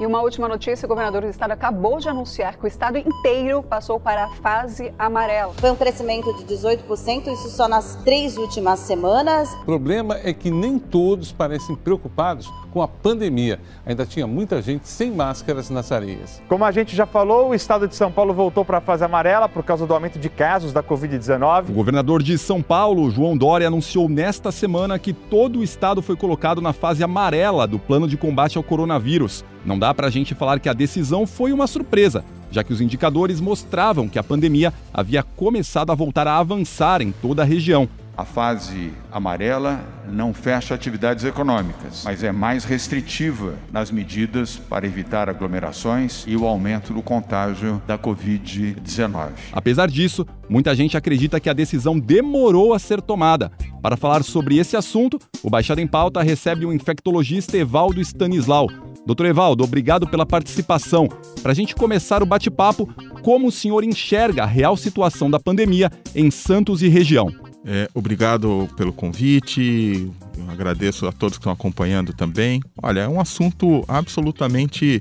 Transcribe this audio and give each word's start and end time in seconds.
E 0.00 0.06
uma 0.06 0.20
última 0.20 0.48
notícia: 0.48 0.86
o 0.86 0.88
governador 0.88 1.22
do 1.22 1.28
estado 1.28 1.52
acabou 1.52 1.98
de 1.98 2.08
anunciar 2.08 2.56
que 2.56 2.64
o 2.64 2.66
estado 2.66 2.98
inteiro 2.98 3.62
passou 3.62 4.00
para 4.00 4.24
a 4.24 4.28
fase 4.28 4.92
amarela. 4.98 5.52
Foi 5.54 5.70
um 5.70 5.76
crescimento 5.76 6.32
de 6.34 6.44
18%, 6.44 7.28
isso 7.28 7.50
só 7.50 7.68
nas 7.68 7.96
três 8.04 8.36
últimas 8.36 8.80
semanas. 8.80 9.52
O 9.62 9.64
problema 9.64 10.18
é 10.22 10.32
que 10.32 10.50
nem 10.50 10.78
todos 10.78 11.32
parecem 11.32 11.76
preocupados 11.76 12.50
com 12.72 12.82
a 12.82 12.88
pandemia. 12.88 13.60
Ainda 13.84 14.06
tinha 14.06 14.26
muita 14.26 14.62
gente 14.62 14.88
sem 14.88 15.10
máscaras 15.10 15.68
nas 15.68 15.92
areias. 15.92 16.42
Como 16.48 16.64
a 16.64 16.70
gente 16.70 16.96
já 16.96 17.06
falou, 17.06 17.50
o 17.50 17.54
estado 17.54 17.86
de 17.86 17.94
São 17.94 18.10
Paulo 18.10 18.32
voltou 18.32 18.64
para 18.64 18.78
a 18.78 18.80
fase 18.80 19.04
amarela 19.04 19.48
por 19.48 19.62
causa 19.62 19.86
do 19.86 19.94
aumento 19.94 20.18
de 20.18 20.28
casos 20.28 20.72
da 20.72 20.82
Covid-19. 20.82 21.68
O 21.68 21.72
governador 21.72 22.22
de 22.22 22.38
São 22.38 22.62
Paulo, 22.62 23.10
João 23.10 23.36
Dória, 23.36 23.66
anunciou 23.66 24.08
nesta 24.08 24.50
semana 24.50 24.98
que 24.98 25.12
todo 25.12 25.58
o 25.58 25.62
estado 25.62 26.00
foi 26.00 26.16
colocado 26.16 26.60
na 26.62 26.72
fase 26.72 27.04
amarela 27.04 27.66
do 27.66 27.78
plano 27.78 28.08
de 28.08 28.16
combate 28.16 28.56
ao 28.56 28.64
coronavírus. 28.64 29.44
Não 29.64 29.78
dá 29.78 29.94
para 29.94 30.08
a 30.08 30.10
gente 30.10 30.34
falar 30.34 30.58
que 30.58 30.68
a 30.68 30.72
decisão 30.72 31.26
foi 31.26 31.52
uma 31.52 31.66
surpresa, 31.66 32.24
já 32.50 32.64
que 32.64 32.72
os 32.72 32.80
indicadores 32.80 33.40
mostravam 33.40 34.08
que 34.08 34.18
a 34.18 34.22
pandemia 34.22 34.72
havia 34.92 35.22
começado 35.22 35.90
a 35.90 35.94
voltar 35.94 36.26
a 36.26 36.38
avançar 36.38 37.00
em 37.00 37.12
toda 37.12 37.42
a 37.42 37.44
região. 37.44 37.88
A 38.14 38.26
fase 38.26 38.92
amarela 39.10 39.80
não 40.06 40.34
fecha 40.34 40.74
atividades 40.74 41.24
econômicas, 41.24 42.02
mas 42.04 42.22
é 42.22 42.30
mais 42.30 42.62
restritiva 42.62 43.54
nas 43.72 43.90
medidas 43.90 44.58
para 44.58 44.86
evitar 44.86 45.30
aglomerações 45.30 46.24
e 46.26 46.36
o 46.36 46.46
aumento 46.46 46.92
do 46.92 47.00
contágio 47.00 47.80
da 47.86 47.98
Covid-19. 47.98 49.30
Apesar 49.50 49.88
disso, 49.88 50.26
muita 50.46 50.74
gente 50.74 50.94
acredita 50.94 51.40
que 51.40 51.48
a 51.48 51.54
decisão 51.54 51.98
demorou 51.98 52.74
a 52.74 52.78
ser 52.78 53.00
tomada. 53.00 53.50
Para 53.80 53.96
falar 53.96 54.22
sobre 54.22 54.58
esse 54.58 54.76
assunto, 54.76 55.18
o 55.42 55.48
Baixada 55.48 55.80
em 55.80 55.86
Pauta 55.86 56.22
recebe 56.22 56.66
o 56.66 56.72
infectologista 56.72 57.56
Evaldo 57.56 58.00
Stanislau. 58.02 58.68
Doutor 59.04 59.26
Evaldo, 59.26 59.64
obrigado 59.64 60.06
pela 60.06 60.24
participação. 60.24 61.08
Para 61.42 61.52
a 61.52 61.54
gente 61.54 61.74
começar 61.74 62.22
o 62.22 62.26
bate-papo, 62.26 62.88
como 63.22 63.48
o 63.48 63.52
senhor 63.52 63.82
enxerga 63.82 64.44
a 64.44 64.46
real 64.46 64.76
situação 64.76 65.30
da 65.30 65.40
pandemia 65.40 65.90
em 66.14 66.30
Santos 66.30 66.82
e 66.82 66.88
região? 66.88 67.28
É, 67.64 67.88
obrigado 67.94 68.68
pelo 68.76 68.92
convite, 68.92 70.10
Eu 70.36 70.50
agradeço 70.50 71.06
a 71.06 71.12
todos 71.12 71.36
que 71.36 71.42
estão 71.42 71.52
acompanhando 71.52 72.12
também. 72.12 72.60
Olha, 72.82 73.00
é 73.00 73.08
um 73.08 73.20
assunto 73.20 73.84
absolutamente 73.86 75.00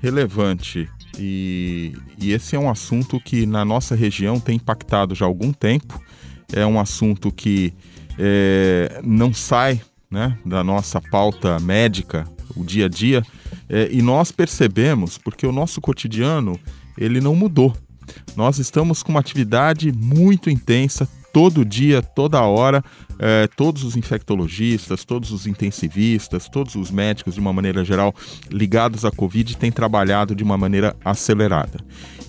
relevante 0.00 0.88
e, 1.18 1.94
e 2.18 2.32
esse 2.32 2.56
é 2.56 2.58
um 2.58 2.70
assunto 2.70 3.20
que 3.20 3.46
na 3.46 3.64
nossa 3.64 3.94
região 3.94 4.40
tem 4.40 4.56
impactado 4.56 5.14
já 5.14 5.24
há 5.24 5.28
algum 5.28 5.52
tempo. 5.52 6.00
É 6.52 6.66
um 6.66 6.80
assunto 6.80 7.30
que 7.30 7.72
é, 8.18 9.00
não 9.04 9.32
sai 9.32 9.80
né, 10.10 10.36
da 10.44 10.62
nossa 10.62 11.00
pauta 11.00 11.58
médica, 11.60 12.26
o 12.56 12.64
dia 12.64 12.86
a 12.86 12.88
dia, 12.88 13.22
é, 13.68 13.88
e 13.90 14.02
nós 14.02 14.32
percebemos 14.32 15.18
porque 15.18 15.46
o 15.46 15.52
nosso 15.52 15.80
cotidiano 15.80 16.58
ele 16.96 17.20
não 17.20 17.34
mudou. 17.34 17.74
Nós 18.36 18.58
estamos 18.58 19.02
com 19.02 19.10
uma 19.10 19.20
atividade 19.20 19.92
muito 19.92 20.50
intensa 20.50 21.08
todo 21.32 21.64
dia, 21.64 22.02
toda 22.02 22.42
hora, 22.42 22.84
é, 23.18 23.48
todos 23.56 23.84
os 23.84 23.96
infectologistas, 23.96 25.04
todos 25.04 25.32
os 25.32 25.46
intensivistas, 25.46 26.48
todos 26.48 26.74
os 26.74 26.90
médicos, 26.90 27.34
de 27.34 27.40
uma 27.40 27.52
maneira 27.52 27.84
geral, 27.84 28.14
ligados 28.50 29.04
à 29.04 29.10
Covid, 29.10 29.56
têm 29.56 29.72
trabalhado 29.72 30.34
de 30.34 30.44
uma 30.44 30.58
maneira 30.58 30.94
acelerada. 31.04 31.80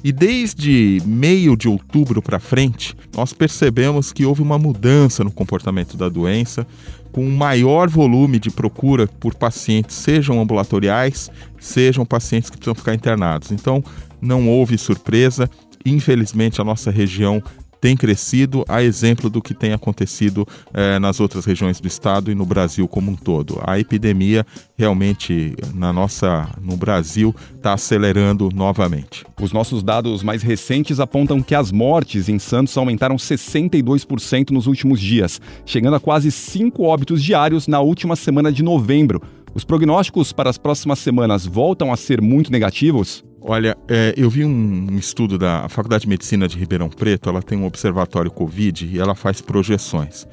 E 0.03 0.11
desde 0.11 1.01
meio 1.05 1.55
de 1.55 1.67
outubro 1.67 2.21
para 2.21 2.39
frente, 2.39 2.95
nós 3.15 3.33
percebemos 3.33 4.11
que 4.11 4.25
houve 4.25 4.41
uma 4.41 4.57
mudança 4.57 5.23
no 5.23 5.31
comportamento 5.31 5.95
da 5.95 6.09
doença, 6.09 6.65
com 7.13 7.23
um 7.23 7.33
maior 7.33 7.87
volume 7.87 8.39
de 8.39 8.49
procura 8.49 9.07
por 9.07 9.35
pacientes, 9.35 9.95
sejam 9.95 10.41
ambulatoriais, 10.41 11.31
sejam 11.59 12.03
pacientes 12.05 12.49
que 12.49 12.57
precisam 12.57 12.75
ficar 12.75 12.95
internados. 12.95 13.51
Então, 13.51 13.81
não 14.19 14.49
houve 14.49 14.77
surpresa. 14.77 15.49
Infelizmente, 15.85 16.59
a 16.59 16.63
nossa 16.63 16.89
região 16.89 17.41
tem 17.83 17.97
crescido, 17.97 18.63
a 18.69 18.81
exemplo 18.81 19.29
do 19.29 19.41
que 19.41 19.53
tem 19.53 19.73
acontecido 19.73 20.47
eh, 20.73 20.97
nas 20.99 21.19
outras 21.19 21.43
regiões 21.43 21.81
do 21.81 21.87
estado 21.89 22.31
e 22.31 22.35
no 22.35 22.45
Brasil 22.45 22.87
como 22.87 23.11
um 23.11 23.15
todo. 23.15 23.59
A 23.61 23.77
epidemia 23.77 24.45
realmente 24.77 25.53
na 25.73 25.91
nossa 25.91 26.47
no 26.61 26.77
Brasil 26.77 27.35
está 27.57 27.73
acelerando 27.73 28.49
novamente. 28.55 29.25
Os 29.41 29.51
nossos 29.51 29.83
dados 29.83 30.23
mais 30.23 30.41
recentes 30.41 31.01
apontam 31.01 31.41
que 31.41 31.53
as 31.53 31.73
mortes 31.73 32.29
em 32.29 32.39
Santos 32.39 32.77
aumentaram 32.77 33.17
62% 33.17 34.51
nos 34.51 34.65
últimos 34.65 35.01
dias, 35.01 35.41
chegando 35.65 35.97
a 35.97 35.99
quase 35.99 36.31
5 36.31 36.83
óbitos 36.83 37.21
diários 37.21 37.67
na 37.67 37.81
última 37.81 38.15
semana 38.15 38.49
de 38.49 38.63
novembro. 38.63 39.21
Os 39.53 39.65
prognósticos 39.65 40.31
para 40.31 40.49
as 40.49 40.57
próximas 40.57 40.99
semanas 40.99 41.45
voltam 41.45 41.91
a 41.91 41.97
ser 41.97 42.21
muito 42.21 42.49
negativos? 42.49 43.25
Olha, 43.45 43.77
é, 43.89 44.13
eu 44.15 44.29
vi 44.29 44.45
um, 44.45 44.97
estudo 44.97 45.37
da 45.37 45.67
Faculdade 45.67 46.03
de 46.03 46.07
Medicina 46.07 46.47
de 46.47 46.57
Ribeirão 46.57 46.87
Preto, 46.87 47.27
ela 47.27 47.41
tem 47.41 47.57
um 47.57 47.65
observatório 47.65 48.31
Covid 48.31 48.87
e 48.87 48.97
ela 48.97 49.13
faz 49.13 49.41
projeções. 49.41 50.25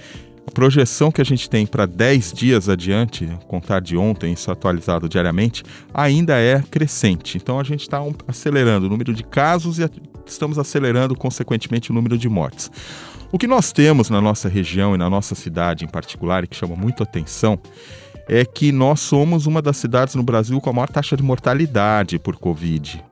A 0.47 0.50
projeção 0.53 1.10
que 1.10 1.21
a 1.21 1.25
gente 1.25 1.50
tem 1.50 1.66
para 1.66 1.87
10 1.87 2.32
dias 2.32 2.69
adiante, 2.69 3.28
contar 3.48 3.81
de 3.81 3.97
ontem, 3.97 4.32
isso 4.32 4.48
atualizado 4.48 5.09
diariamente, 5.09 5.65
ainda 5.93 6.38
é 6.38 6.62
crescente. 6.62 7.37
Então 7.37 7.59
a 7.59 7.65
gente 7.65 7.81
está 7.81 8.00
um, 8.00 8.15
acelerando 8.28 8.87
o 8.87 8.88
número 8.88 9.12
de 9.12 9.25
casos 9.25 9.81
e 9.81 9.91
estamos 10.25 10.56
acelerando, 10.56 11.16
consequentemente, 11.16 11.91
o 11.91 11.94
número 11.94 12.16
de 12.16 12.28
mortes. 12.28 12.71
O 13.32 13.38
que 13.38 13.48
nós 13.48 13.72
temos 13.72 14.09
na 14.09 14.21
nossa 14.21 14.48
região 14.48 14.94
e 14.94 14.98
na 14.98 15.10
nossa 15.10 15.34
cidade 15.34 15.84
em 15.84 15.88
particular, 15.88 16.44
e 16.44 16.47
que 16.47 16.56
chama 16.56 16.77
muito 16.77 17.03
atenção, 17.03 17.59
é 18.33 18.45
que 18.45 18.71
nós 18.71 19.01
somos 19.01 19.47
uma 19.47 19.61
das 19.61 19.77
cidades 19.77 20.15
no 20.15 20.23
Brasil 20.23 20.61
com 20.61 20.71
a 20.71 20.73
maior 20.73 20.89
taxa 20.89 21.17
de 21.17 21.23
mortalidade 21.23 22.17
por 22.17 22.37
Covid. 22.37 23.03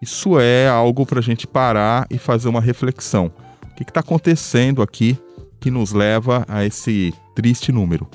Isso 0.00 0.38
é 0.38 0.68
algo 0.68 1.04
para 1.04 1.18
a 1.18 1.22
gente 1.22 1.48
parar 1.48 2.06
e 2.08 2.16
fazer 2.16 2.48
uma 2.48 2.60
reflexão. 2.60 3.32
O 3.72 3.74
que 3.74 3.82
está 3.82 3.98
acontecendo 3.98 4.80
aqui 4.80 5.18
que 5.58 5.68
nos 5.68 5.90
leva 5.90 6.44
a 6.46 6.64
esse 6.64 7.12
triste 7.34 7.72
número? 7.72 8.08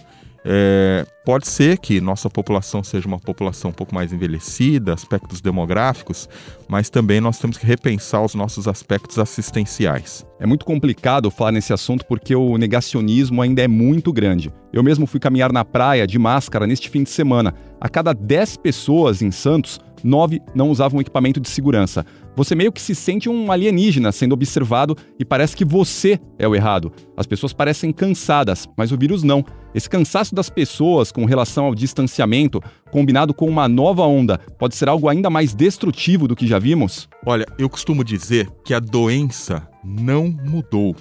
É, 0.45 1.05
pode 1.25 1.47
ser 1.47 1.77
que 1.77 2.01
nossa 2.01 2.29
população 2.29 2.83
seja 2.83 3.07
uma 3.07 3.19
população 3.19 3.71
um 3.71 3.73
pouco 3.73 3.95
mais 3.95 4.11
envelhecida, 4.11 4.93
aspectos 4.93 5.39
demográficos, 5.39 6.27
mas 6.67 6.89
também 6.89 7.21
nós 7.21 7.39
temos 7.39 7.57
que 7.57 7.65
repensar 7.65 8.23
os 8.23 8.35
nossos 8.35 8.67
aspectos 8.67 9.17
assistenciais. 9.17 10.25
É 10.39 10.45
muito 10.45 10.65
complicado 10.65 11.31
falar 11.31 11.53
nesse 11.53 11.71
assunto 11.71 12.05
porque 12.05 12.35
o 12.35 12.57
negacionismo 12.57 13.41
ainda 13.41 13.61
é 13.61 13.67
muito 13.67 14.11
grande. 14.11 14.51
Eu 14.73 14.83
mesmo 14.83 15.07
fui 15.07 15.19
caminhar 15.19 15.53
na 15.53 15.63
praia 15.63 16.05
de 16.05 16.19
máscara 16.19 16.67
neste 16.67 16.89
fim 16.89 17.03
de 17.03 17.09
semana. 17.09 17.53
A 17.79 17.87
cada 17.87 18.11
10 18.11 18.57
pessoas 18.57 19.21
em 19.21 19.31
Santos, 19.31 19.79
9 20.03 20.41
não 20.53 20.69
usavam 20.69 20.99
equipamento 20.99 21.39
de 21.39 21.49
segurança. 21.49 22.05
Você 22.35 22.55
meio 22.55 22.71
que 22.71 22.81
se 22.81 22.95
sente 22.95 23.29
um 23.29 23.51
alienígena 23.51 24.11
sendo 24.11 24.33
observado 24.33 24.97
e 25.19 25.23
parece 25.23 25.55
que 25.55 25.63
você 25.63 26.19
é 26.37 26.47
o 26.47 26.55
errado. 26.55 26.91
As 27.15 27.25
pessoas 27.25 27.53
parecem 27.53 27.91
cansadas, 27.91 28.67
mas 28.75 28.91
o 28.91 28.97
vírus 28.97 29.23
não. 29.23 29.45
Esse 29.73 29.89
cansaço 29.89 30.35
das 30.35 30.49
pessoas 30.49 31.11
com 31.11 31.25
relação 31.25 31.65
ao 31.65 31.75
distanciamento, 31.75 32.61
combinado 32.91 33.33
com 33.33 33.47
uma 33.47 33.67
nova 33.67 34.03
onda, 34.03 34.37
pode 34.57 34.75
ser 34.75 34.89
algo 34.89 35.07
ainda 35.07 35.29
mais 35.29 35.53
destrutivo 35.53 36.27
do 36.27 36.35
que 36.35 36.47
já 36.47 36.59
vimos? 36.59 37.07
Olha, 37.25 37.45
eu 37.57 37.69
costumo 37.69 38.03
dizer 38.03 38.49
que 38.63 38.73
a 38.73 38.79
doença 38.79 39.67
não 39.83 40.27
mudou. 40.43 40.95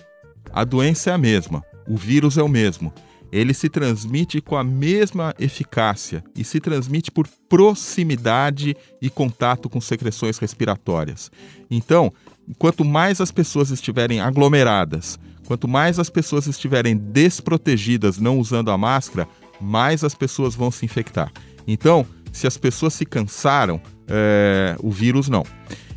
A 0.53 0.65
doença 0.65 1.11
é 1.11 1.13
a 1.15 1.19
mesma, 1.19 1.63
o 1.89 1.97
vírus 1.97 2.37
é 2.37 2.43
o 2.43 2.49
mesmo 2.49 2.93
ele 3.33 3.55
se 3.55 3.71
transmite 3.71 4.43
com 4.43 4.57
a 4.57 4.63
mesma 4.63 5.35
eficácia 5.39 6.23
e 6.37 6.45
se 6.45 6.61
transmite 6.61 7.11
por 7.11 7.27
proximidade 7.49 8.77
e 9.01 9.09
contato 9.09 9.71
com 9.71 9.81
secreções 9.81 10.37
respiratórias. 10.37 11.31
Então, 11.71 12.13
quanto 12.59 12.85
mais 12.85 13.23
as 13.23 13.33
pessoas 13.33 13.71
estiverem 13.71 14.21
aglomeradas, 14.21 15.19
quanto 15.47 15.67
mais 15.67 15.99
as 15.99 16.11
pessoas 16.11 16.47
estiverem 16.47 16.95
desprotegidas, 16.95 18.19
não 18.19 18.39
usando 18.39 18.71
a 18.71 18.77
máscara, 18.77 19.27
mais 19.59 20.05
as 20.05 20.15
pessoas 20.15 20.55
vão 20.55 20.71
se 20.71 20.85
infectar. 20.85 21.33
Então, 21.67 22.07
se 22.33 22.47
as 22.47 22.59
pessoas 22.59 22.93
se 22.93 23.07
cansaram, 23.07 23.81
é, 24.09 24.77
o 24.81 24.91
vírus 24.91 25.29
não. 25.29 25.45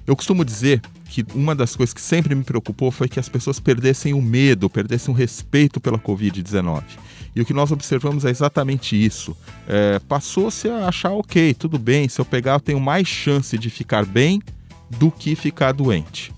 Eu 0.08 0.16
costumo 0.16 0.46
dizer 0.46 0.82
que 1.10 1.26
uma 1.34 1.56
das 1.56 1.76
coisas 1.76 1.94
que 1.94 2.02
sempre 2.02 2.36
me 2.36 2.44
preocupou 2.44 2.92
foi 2.92 3.08
que 3.08 3.20
as 3.20 3.28
pessoas 3.28 3.60
perdessem 3.60 4.14
o 4.14 4.22
medo, 4.22 4.70
perdessem 4.70 5.14
o 5.14 5.18
respeito 5.18 5.80
pela 5.80 5.98
Covid-19. 5.98 6.84
E 7.36 7.42
o 7.42 7.46
que 7.46 7.54
nós 7.54 7.72
observamos 7.72 8.24
é 8.24 8.30
exatamente 8.30 8.96
isso. 8.96 9.36
É, 9.68 10.00
Passou-se 10.00 10.70
a 10.70 10.88
achar, 10.88 11.12
ok, 11.12 11.54
tudo 11.54 11.78
bem, 11.78 12.08
se 12.08 12.20
eu 12.22 12.26
pegar, 12.26 12.54
eu 12.54 12.60
tenho 12.60 12.80
mais 12.80 13.08
chance 13.08 13.58
de 13.58 13.70
ficar 13.70 14.06
bem 14.06 14.42
do 14.98 15.12
que 15.12 15.36
ficar 15.36 15.74
doente. 15.74 16.32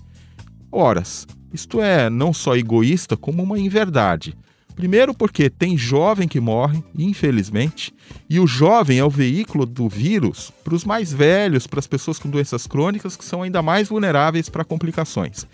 Horas, 0.70 1.26
Isto 1.52 1.80
é 1.80 2.10
não 2.10 2.34
só 2.34 2.56
egoísta, 2.56 3.16
como 3.16 3.42
uma 3.42 3.58
inverdade. 3.58 4.36
Primeiro, 4.78 5.12
porque 5.12 5.50
tem 5.50 5.76
jovem 5.76 6.28
que 6.28 6.38
morre, 6.38 6.84
infelizmente, 6.96 7.92
e 8.30 8.38
o 8.38 8.46
jovem 8.46 8.98
é 8.98 9.04
o 9.04 9.10
veículo 9.10 9.66
do 9.66 9.88
vírus 9.88 10.52
para 10.62 10.74
os 10.74 10.84
mais 10.84 11.12
velhos, 11.12 11.66
para 11.66 11.80
as 11.80 11.86
pessoas 11.86 12.18
com 12.18 12.30
doenças 12.30 12.64
crônicas 12.64 13.16
que 13.16 13.24
são 13.24 13.42
ainda 13.42 13.60
mais 13.60 13.88
vulneráveis 13.88 14.48
para 14.48 14.64
complicações. 14.64 15.46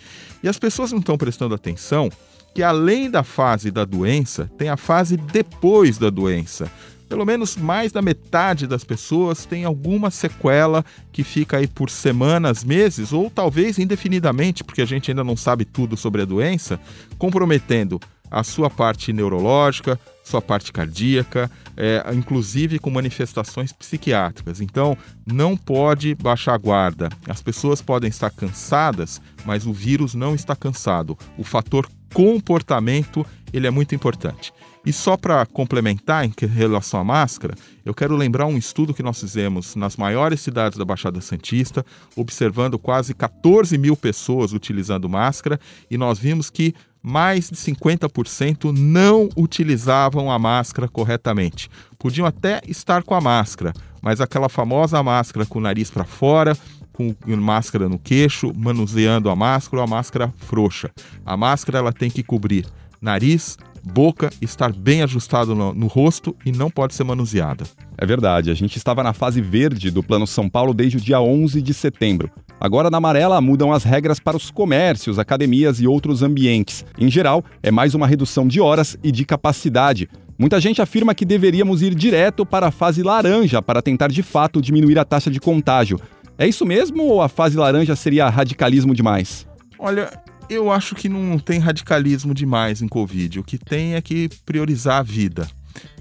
E 0.43 0.49
as 0.49 0.59
pessoas 0.59 0.93
não 0.93 0.99
estão 0.99 1.17
prestando 1.17 1.55
atenção 1.55 2.11
que, 2.55 2.63
além 2.63 3.11
da 3.11 3.25
fase 3.25 3.71
da 3.71 3.85
doença, 3.85 4.51
tem 4.57 4.69
a 4.69 4.77
fase 4.77 5.17
depois 5.17 5.99
da 5.99 6.09
doença. 6.09 6.71
Pelo 7.09 7.27
menos 7.27 7.57
mais 7.57 7.93
da 7.93 8.01
metade 8.01 8.67
das 8.67 8.83
pessoas 8.83 9.45
tem 9.45 9.65
alguma 9.65 10.11
sequela 10.11 10.85
que 11.13 11.23
fica 11.23 11.59
aí 11.59 11.67
por 11.67 11.91
semanas, 11.91 12.65
meses 12.65 13.13
ou 13.13 13.29
talvez 13.29 13.79
indefinidamente, 13.79 14.65
porque 14.65 14.81
a 14.83 14.87
gente 14.87 15.11
ainda 15.11 15.23
não 15.23 15.37
sabe 15.37 15.65
tudo 15.65 15.97
sobre 15.97 16.23
a 16.23 16.25
doença, 16.25 16.81
comprometendo 17.19 18.01
a 18.35 18.43
sua 18.43 18.69
parte 18.69 19.13
neurológica, 19.13 19.99
sua 20.25 20.43
parte 20.43 20.73
cardíaca, 20.73 21.49
é, 21.77 22.05
inclusive 22.13 22.81
com 22.81 22.91
manifestações 22.91 23.73
psiquiátricas. 23.73 24.61
Então, 24.61 24.99
não 25.25 25.57
pode 25.57 26.17
baixar 26.17 26.55
a 26.55 26.59
guarda. 26.59 27.09
As 27.29 27.41
pessoas 27.41 27.81
podem 27.81 28.11
estar 28.11 28.31
cansadas, 28.31 29.23
mas 29.45 29.67
o 29.67 29.73
vírus 29.73 30.15
não 30.15 30.35
está 30.35 30.57
cansado. 30.57 31.17
O 31.39 31.45
fator 31.45 31.89
comportamento 32.13 33.25
ele 33.53 33.69
é 33.69 33.71
muito 33.71 33.95
importante. 33.95 34.53
E 34.85 34.93
só 34.93 35.17
para 35.17 35.47
complementar 35.47 36.25
em 36.25 36.35
relação 36.47 37.01
à 37.01 37.05
máscara, 37.05 37.55
eu 37.85 37.95
quero 37.95 38.17
lembrar 38.17 38.47
um 38.47 38.59
estudo 38.59 38.93
que 38.93 39.03
nós 39.03 39.21
fizemos 39.21 39.77
nas 39.77 39.97
maiores 39.97 40.41
cidades 40.41 40.77
da 40.77 40.85
Baixada 40.85 41.21
Santista, 41.21 41.87
observando 42.17 42.79
quase 42.79 43.15
14 43.15 43.79
mil 43.79 43.97
pessoas 43.97 44.53
utilizando 44.53 45.09
máscara, 45.09 45.59
e 45.89 45.97
nós 45.97 46.19
vimos 46.19 46.51
que 46.51 46.75
mais 47.05 47.51
de 47.51 47.57
50% 47.57 48.73
não 48.73 49.29
utilizavam 49.37 50.31
a 50.31 50.39
máscara 50.39 50.89
corretamente. 50.89 51.69
Podiam 51.99 52.27
até 52.27 52.63
estar 52.67 53.03
com 53.03 53.15
a 53.15 53.21
máscara, 53.21 53.75
mas 54.01 54.23
aquela 54.23 54.49
famosa 54.49 55.03
máscara 55.03 55.45
com 55.45 55.59
o 55.59 55.63
nariz 55.63 55.91
para 55.91 56.05
fora, 56.05 56.57
com 56.95 57.15
máscara 57.37 57.91
no 57.91 57.99
queixo, 57.99 58.55
manuseando 58.57 59.29
a 59.29 59.37
máscara 59.37 59.83
ou 59.83 59.85
a 59.85 59.87
máscara 59.87 60.33
frouxa. 60.39 60.91
A 61.27 61.37
máscara 61.37 61.79
ela 61.79 61.93
tem 61.93 62.09
que 62.09 62.23
cobrir 62.23 62.65
nariz, 63.03 63.59
boca, 63.85 64.31
estar 64.41 64.73
bem 64.73 65.03
ajustado 65.03 65.55
no, 65.55 65.75
no, 65.75 65.87
rosto 65.87 66.35
e 66.47 66.51
não 66.51 66.71
pode 66.71 66.95
ser 66.95 67.05
manuseada. 67.05 67.65
É 67.99 68.07
verdade, 68.07 68.51
a 68.51 68.55
gente 68.55 68.79
estava 68.79 69.03
na 69.03 69.13
fase 69.13 69.43
verde 69.43 69.91
do 69.91 70.03
Plano 70.03 70.27
São 70.27 70.49
Paulo 70.49 70.73
desde 70.73 70.97
o 70.97 71.01
dia 71.01 71.21
11 71.21 71.61
de 71.61 71.75
setembro. 71.75 72.31
Agora, 72.65 72.89
na 72.89 72.97
amarela, 72.97 73.43
mudam 73.43 73.75
as 73.75 73.85
regras 73.85 74.19
para 74.19 74.39
os 74.39 74.51
comércios, 74.51 75.19
academias 75.19 75.81
e 75.81 75.87
outros 75.87 76.23
ambientes. 76.23 76.83
Em 76.99 77.11
geral, 77.11 77.45
é 77.63 77.71
mais 77.71 77.95
uma 77.95 78.07
redução 78.07 78.49
de 78.49 78.59
horas 78.59 78.97
e 79.05 79.13
de 79.13 79.23
capacidade. 79.27 80.09
Muita 80.39 80.59
gente 80.59 80.81
afirma 80.81 81.15
que 81.15 81.27
deveríamos 81.27 81.83
ir 81.83 81.95
direto 81.95 82.47
para 82.47 82.69
a 82.69 82.71
fase 82.71 83.03
laranja 83.03 83.61
para 83.61 83.83
tentar 83.83 84.09
de 84.09 84.23
fato 84.23 84.63
diminuir 84.63 84.99
a 84.99 85.05
taxa 85.05 85.31
de 85.31 85.39
contágio. 85.39 86.01
É 86.39 86.49
isso 86.49 86.65
mesmo 86.65 87.03
ou 87.03 87.21
a 87.21 87.29
fase 87.29 87.55
laranja 87.55 87.95
seria 87.95 88.31
radicalismo 88.31 88.95
demais? 88.95 89.47
Olha, 89.79 90.11
eu 90.49 90.73
acho 90.73 90.95
que 90.95 91.07
não 91.07 91.39
tem 91.39 91.59
radicalismo 91.59 92.33
demais 92.33 92.81
em 92.81 92.89
Covid. 92.89 93.41
O 93.41 93.45
que 93.45 93.59
tem 93.59 93.95
é 93.95 94.01
que 94.01 94.31
priorizar 94.47 95.01
a 95.01 95.03
vida. 95.03 95.47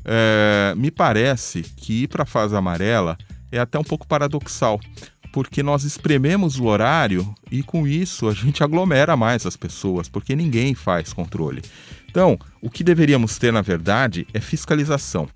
É, 0.06 0.74
me 0.78 0.90
parece 0.90 1.62
que 1.76 2.04
ir 2.04 2.08
para 2.08 2.24
a 2.24 2.26
fase 2.26 2.56
amarela 2.56 3.18
é 3.52 3.60
até 3.60 3.78
um 3.78 3.84
pouco 3.84 4.08
paradoxal, 4.08 4.80
porque 5.34 5.64
nós 5.64 5.84
esprememos 5.84 6.60
o 6.60 6.66
horário 6.66 7.34
e 7.52 7.64
com 7.64 7.88
isso 7.88 8.30
a 8.30 8.34
gente 8.34 8.64
aglomera 8.64 9.18
mais 9.18 9.48
as 9.48 9.58
pessoas, 9.58 10.08
porque 10.08 10.36
ninguém 10.36 10.76
faz 10.76 11.12
controle. 11.12 11.64
Então, 12.08 12.38
o 12.62 12.70
que 12.70 12.84
deveríamos 12.84 13.40
ter, 13.40 13.52
na 13.52 13.64
verdade, 13.64 14.28
é 14.32 14.40
fiscalização. 14.40 15.28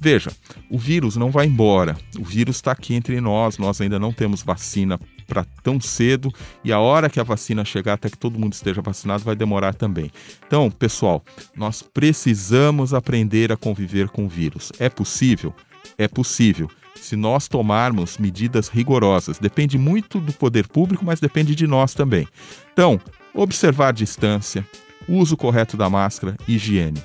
Veja, 0.00 0.32
o 0.68 0.76
vírus 0.76 1.14
não 1.14 1.30
vai 1.30 1.46
embora. 1.46 1.96
O 2.18 2.24
vírus 2.24 2.56
está 2.56 2.72
aqui 2.72 2.94
entre 2.94 3.20
nós, 3.20 3.56
nós 3.56 3.80
ainda 3.80 3.96
não 3.96 4.12
temos 4.12 4.42
vacina 4.42 4.98
para 5.24 5.44
tão 5.62 5.80
cedo 5.80 6.34
e 6.64 6.72
a 6.72 6.80
hora 6.80 7.08
que 7.08 7.20
a 7.20 7.22
vacina 7.22 7.64
chegar 7.64 7.94
até 7.94 8.10
que 8.10 8.18
todo 8.18 8.38
mundo 8.38 8.52
esteja 8.52 8.82
vacinado 8.82 9.22
vai 9.22 9.36
demorar 9.36 9.72
também. 9.74 10.10
Então, 10.44 10.68
pessoal, 10.68 11.24
nós 11.56 11.80
precisamos 11.80 12.92
aprender 12.92 13.52
a 13.52 13.56
conviver 13.56 14.08
com 14.08 14.26
o 14.26 14.28
vírus. 14.28 14.72
É 14.80 14.88
possível? 14.88 15.54
É 15.96 16.08
possível. 16.08 16.68
Se 17.00 17.16
nós 17.16 17.48
tomarmos 17.48 18.18
medidas 18.18 18.68
rigorosas, 18.68 19.38
depende 19.38 19.76
muito 19.76 20.20
do 20.20 20.32
poder 20.32 20.66
público, 20.68 21.04
mas 21.04 21.20
depende 21.20 21.54
de 21.54 21.66
nós 21.66 21.94
também. 21.94 22.26
Então, 22.72 23.00
observar 23.34 23.92
distância, 23.92 24.66
uso 25.08 25.36
correto 25.36 25.76
da 25.76 25.90
máscara, 25.90 26.36
higiene. 26.46 27.02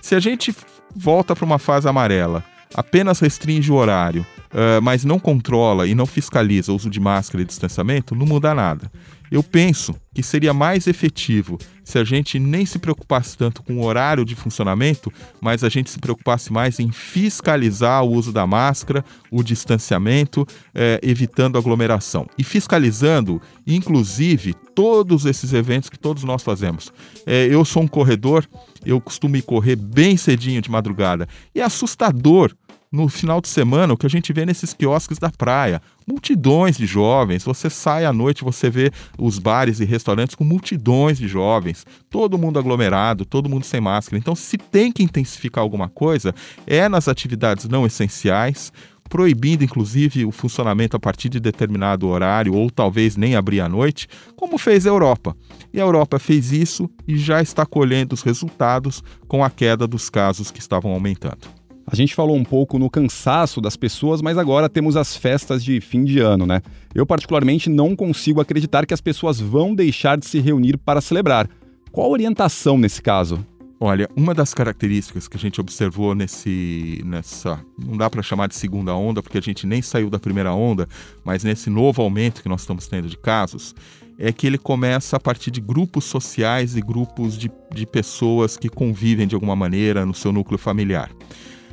Se 0.00 0.14
a 0.14 0.20
gente 0.20 0.54
volta 0.94 1.34
para 1.34 1.44
uma 1.44 1.58
fase 1.58 1.88
amarela, 1.88 2.44
apenas 2.74 3.20
restringe 3.20 3.70
o 3.70 3.76
horário, 3.76 4.26
uh, 4.52 4.80
mas 4.82 5.04
não 5.04 5.18
controla 5.18 5.86
e 5.86 5.94
não 5.94 6.06
fiscaliza 6.06 6.72
o 6.72 6.76
uso 6.76 6.90
de 6.90 7.00
máscara 7.00 7.42
e 7.42 7.46
distanciamento, 7.46 8.14
não 8.14 8.26
muda 8.26 8.54
nada. 8.54 8.90
Eu 9.30 9.42
penso 9.42 9.94
que 10.14 10.22
seria 10.22 10.54
mais 10.54 10.86
efetivo 10.86 11.58
se 11.84 11.98
a 11.98 12.04
gente 12.04 12.38
nem 12.38 12.66
se 12.66 12.78
preocupasse 12.78 13.36
tanto 13.36 13.62
com 13.62 13.78
o 13.78 13.84
horário 13.84 14.24
de 14.24 14.34
funcionamento, 14.34 15.12
mas 15.40 15.62
a 15.62 15.68
gente 15.68 15.90
se 15.90 15.98
preocupasse 15.98 16.52
mais 16.52 16.80
em 16.80 16.90
fiscalizar 16.90 18.02
o 18.02 18.10
uso 18.10 18.32
da 18.32 18.46
máscara, 18.46 19.04
o 19.30 19.42
distanciamento, 19.42 20.46
eh, 20.74 20.98
evitando 21.02 21.58
aglomeração. 21.58 22.26
E 22.36 22.42
fiscalizando, 22.42 23.40
inclusive, 23.66 24.54
todos 24.74 25.26
esses 25.26 25.52
eventos 25.52 25.88
que 25.88 25.98
todos 25.98 26.24
nós 26.24 26.42
fazemos. 26.42 26.92
Eh, 27.26 27.48
eu 27.50 27.64
sou 27.64 27.82
um 27.82 27.88
corredor, 27.88 28.44
eu 28.84 29.00
costumo 29.00 29.40
correr 29.42 29.76
bem 29.76 30.16
cedinho 30.16 30.60
de 30.60 30.70
madrugada. 30.70 31.28
E 31.54 31.60
é 31.60 31.64
assustador 31.64 32.52
no 32.90 33.08
final 33.08 33.40
de 33.40 33.48
semana 33.48 33.94
o 33.94 33.96
que 33.96 34.06
a 34.06 34.10
gente 34.10 34.32
vê 34.32 34.46
nesses 34.46 34.72
quiosques 34.72 35.18
da 35.18 35.30
praia. 35.30 35.80
Multidões 36.06 36.76
de 36.76 36.86
jovens. 36.86 37.44
Você 37.44 37.68
sai 37.68 38.04
à 38.04 38.12
noite, 38.12 38.44
você 38.44 38.70
vê 38.70 38.90
os 39.18 39.38
bares 39.38 39.80
e 39.80 39.84
restaurantes 39.84 40.34
com 40.34 40.44
multidões 40.44 41.18
de 41.18 41.26
jovens. 41.26 41.84
Todo 42.08 42.38
mundo 42.38 42.58
aglomerado, 42.58 43.24
todo 43.24 43.48
mundo 43.48 43.64
sem 43.64 43.80
máscara. 43.80 44.18
Então, 44.18 44.34
se 44.34 44.56
tem 44.56 44.92
que 44.92 45.02
intensificar 45.02 45.62
alguma 45.62 45.88
coisa, 45.88 46.34
é 46.66 46.88
nas 46.88 47.08
atividades 47.08 47.68
não 47.68 47.84
essenciais 47.84 48.72
proibindo 49.08 49.64
inclusive 49.64 50.24
o 50.24 50.32
funcionamento 50.32 50.96
a 50.96 51.00
partir 51.00 51.28
de 51.28 51.40
determinado 51.40 52.08
horário 52.08 52.54
ou 52.54 52.70
talvez 52.70 53.16
nem 53.16 53.36
abrir 53.36 53.60
à 53.60 53.68
noite, 53.68 54.08
como 54.34 54.58
fez 54.58 54.86
a 54.86 54.90
Europa. 54.90 55.36
E 55.72 55.80
a 55.80 55.84
Europa 55.84 56.18
fez 56.18 56.52
isso 56.52 56.90
e 57.06 57.16
já 57.16 57.40
está 57.40 57.64
colhendo 57.64 58.14
os 58.14 58.22
resultados 58.22 59.02
com 59.28 59.44
a 59.44 59.50
queda 59.50 59.86
dos 59.86 60.10
casos 60.10 60.50
que 60.50 60.58
estavam 60.58 60.92
aumentando. 60.92 61.55
A 61.88 61.94
gente 61.94 62.16
falou 62.16 62.36
um 62.36 62.42
pouco 62.42 62.80
no 62.80 62.90
cansaço 62.90 63.60
das 63.60 63.76
pessoas, 63.76 64.20
mas 64.20 64.36
agora 64.36 64.68
temos 64.68 64.96
as 64.96 65.16
festas 65.16 65.62
de 65.62 65.80
fim 65.80 66.04
de 66.04 66.18
ano, 66.18 66.44
né? 66.44 66.60
Eu, 66.92 67.06
particularmente, 67.06 67.70
não 67.70 67.94
consigo 67.94 68.40
acreditar 68.40 68.84
que 68.84 68.92
as 68.92 69.00
pessoas 69.00 69.38
vão 69.38 69.72
deixar 69.72 70.18
de 70.18 70.26
se 70.26 70.40
reunir 70.40 70.76
para 70.78 71.00
celebrar. 71.00 71.48
Qual 71.92 72.08
a 72.08 72.10
orientação 72.10 72.76
nesse 72.76 73.00
caso? 73.00 73.46
Olha, 73.78 74.08
uma 74.16 74.34
das 74.34 74.52
características 74.52 75.28
que 75.28 75.36
a 75.36 75.40
gente 75.40 75.60
observou 75.60 76.12
nesse, 76.12 77.00
nessa, 77.04 77.60
não 77.78 77.96
dá 77.96 78.10
para 78.10 78.22
chamar 78.22 78.48
de 78.48 78.56
segunda 78.56 78.92
onda, 78.94 79.22
porque 79.22 79.38
a 79.38 79.42
gente 79.42 79.66
nem 79.66 79.80
saiu 79.80 80.10
da 80.10 80.18
primeira 80.18 80.52
onda, 80.52 80.88
mas 81.22 81.44
nesse 81.44 81.70
novo 81.70 82.02
aumento 82.02 82.42
que 82.42 82.48
nós 82.48 82.62
estamos 82.62 82.88
tendo 82.88 83.06
de 83.06 83.16
casos, 83.16 83.74
é 84.18 84.32
que 84.32 84.46
ele 84.46 84.58
começa 84.58 85.18
a 85.18 85.20
partir 85.20 85.50
de 85.50 85.60
grupos 85.60 86.04
sociais 86.04 86.74
e 86.74 86.80
grupos 86.80 87.38
de, 87.38 87.50
de 87.72 87.86
pessoas 87.86 88.56
que 88.56 88.68
convivem 88.68 89.26
de 89.26 89.34
alguma 89.34 89.54
maneira 89.54 90.04
no 90.04 90.14
seu 90.14 90.32
núcleo 90.32 90.58
familiar. 90.58 91.10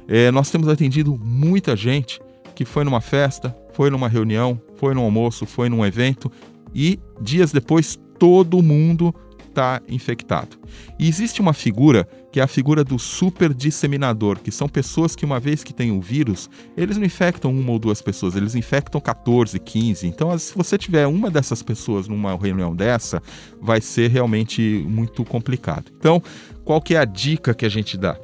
É, 0.07 0.31
nós 0.31 0.49
temos 0.49 0.67
atendido 0.67 1.19
muita 1.21 1.75
gente 1.75 2.19
que 2.55 2.65
foi 2.65 2.83
numa 2.83 3.01
festa, 3.01 3.55
foi 3.73 3.89
numa 3.89 4.07
reunião, 4.07 4.59
foi 4.75 4.93
num 4.93 5.01
almoço, 5.01 5.45
foi 5.45 5.69
num 5.69 5.85
evento 5.85 6.31
e 6.73 6.99
dias 7.21 7.51
depois 7.51 7.99
todo 8.19 8.61
mundo 8.61 9.13
está 9.53 9.81
infectado. 9.87 10.57
E 10.99 11.07
existe 11.07 11.39
uma 11.39 11.53
figura 11.53 12.07
que 12.31 12.39
é 12.39 12.43
a 12.43 12.47
figura 12.47 12.83
do 12.83 12.97
super 12.97 13.53
disseminador, 13.53 14.39
que 14.39 14.51
são 14.51 14.67
pessoas 14.67 15.15
que, 15.15 15.23
uma 15.23 15.39
vez 15.39 15.63
que 15.63 15.71
têm 15.71 15.91
o 15.91 16.01
vírus, 16.01 16.49
eles 16.75 16.97
não 16.97 17.05
infectam 17.05 17.51
uma 17.51 17.71
ou 17.71 17.77
duas 17.77 18.01
pessoas, 18.01 18.35
eles 18.35 18.55
infectam 18.55 18.99
14, 18.99 19.59
15. 19.59 20.07
Então, 20.07 20.35
se 20.39 20.55
você 20.55 20.75
tiver 20.75 21.05
uma 21.05 21.29
dessas 21.29 21.61
pessoas 21.61 22.07
numa 22.07 22.35
reunião 22.35 22.75
dessa, 22.75 23.21
vai 23.61 23.79
ser 23.79 24.09
realmente 24.09 24.83
muito 24.89 25.23
complicado. 25.23 25.91
Então, 25.95 26.21
qual 26.65 26.81
que 26.81 26.95
é 26.95 26.97
a 26.97 27.05
dica 27.05 27.53
que 27.53 27.65
a 27.65 27.69
gente 27.69 27.95
dá? 27.95 28.17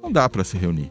Não 0.00 0.12
dá 0.12 0.28
para 0.28 0.44
se 0.44 0.56
reunir. 0.56 0.90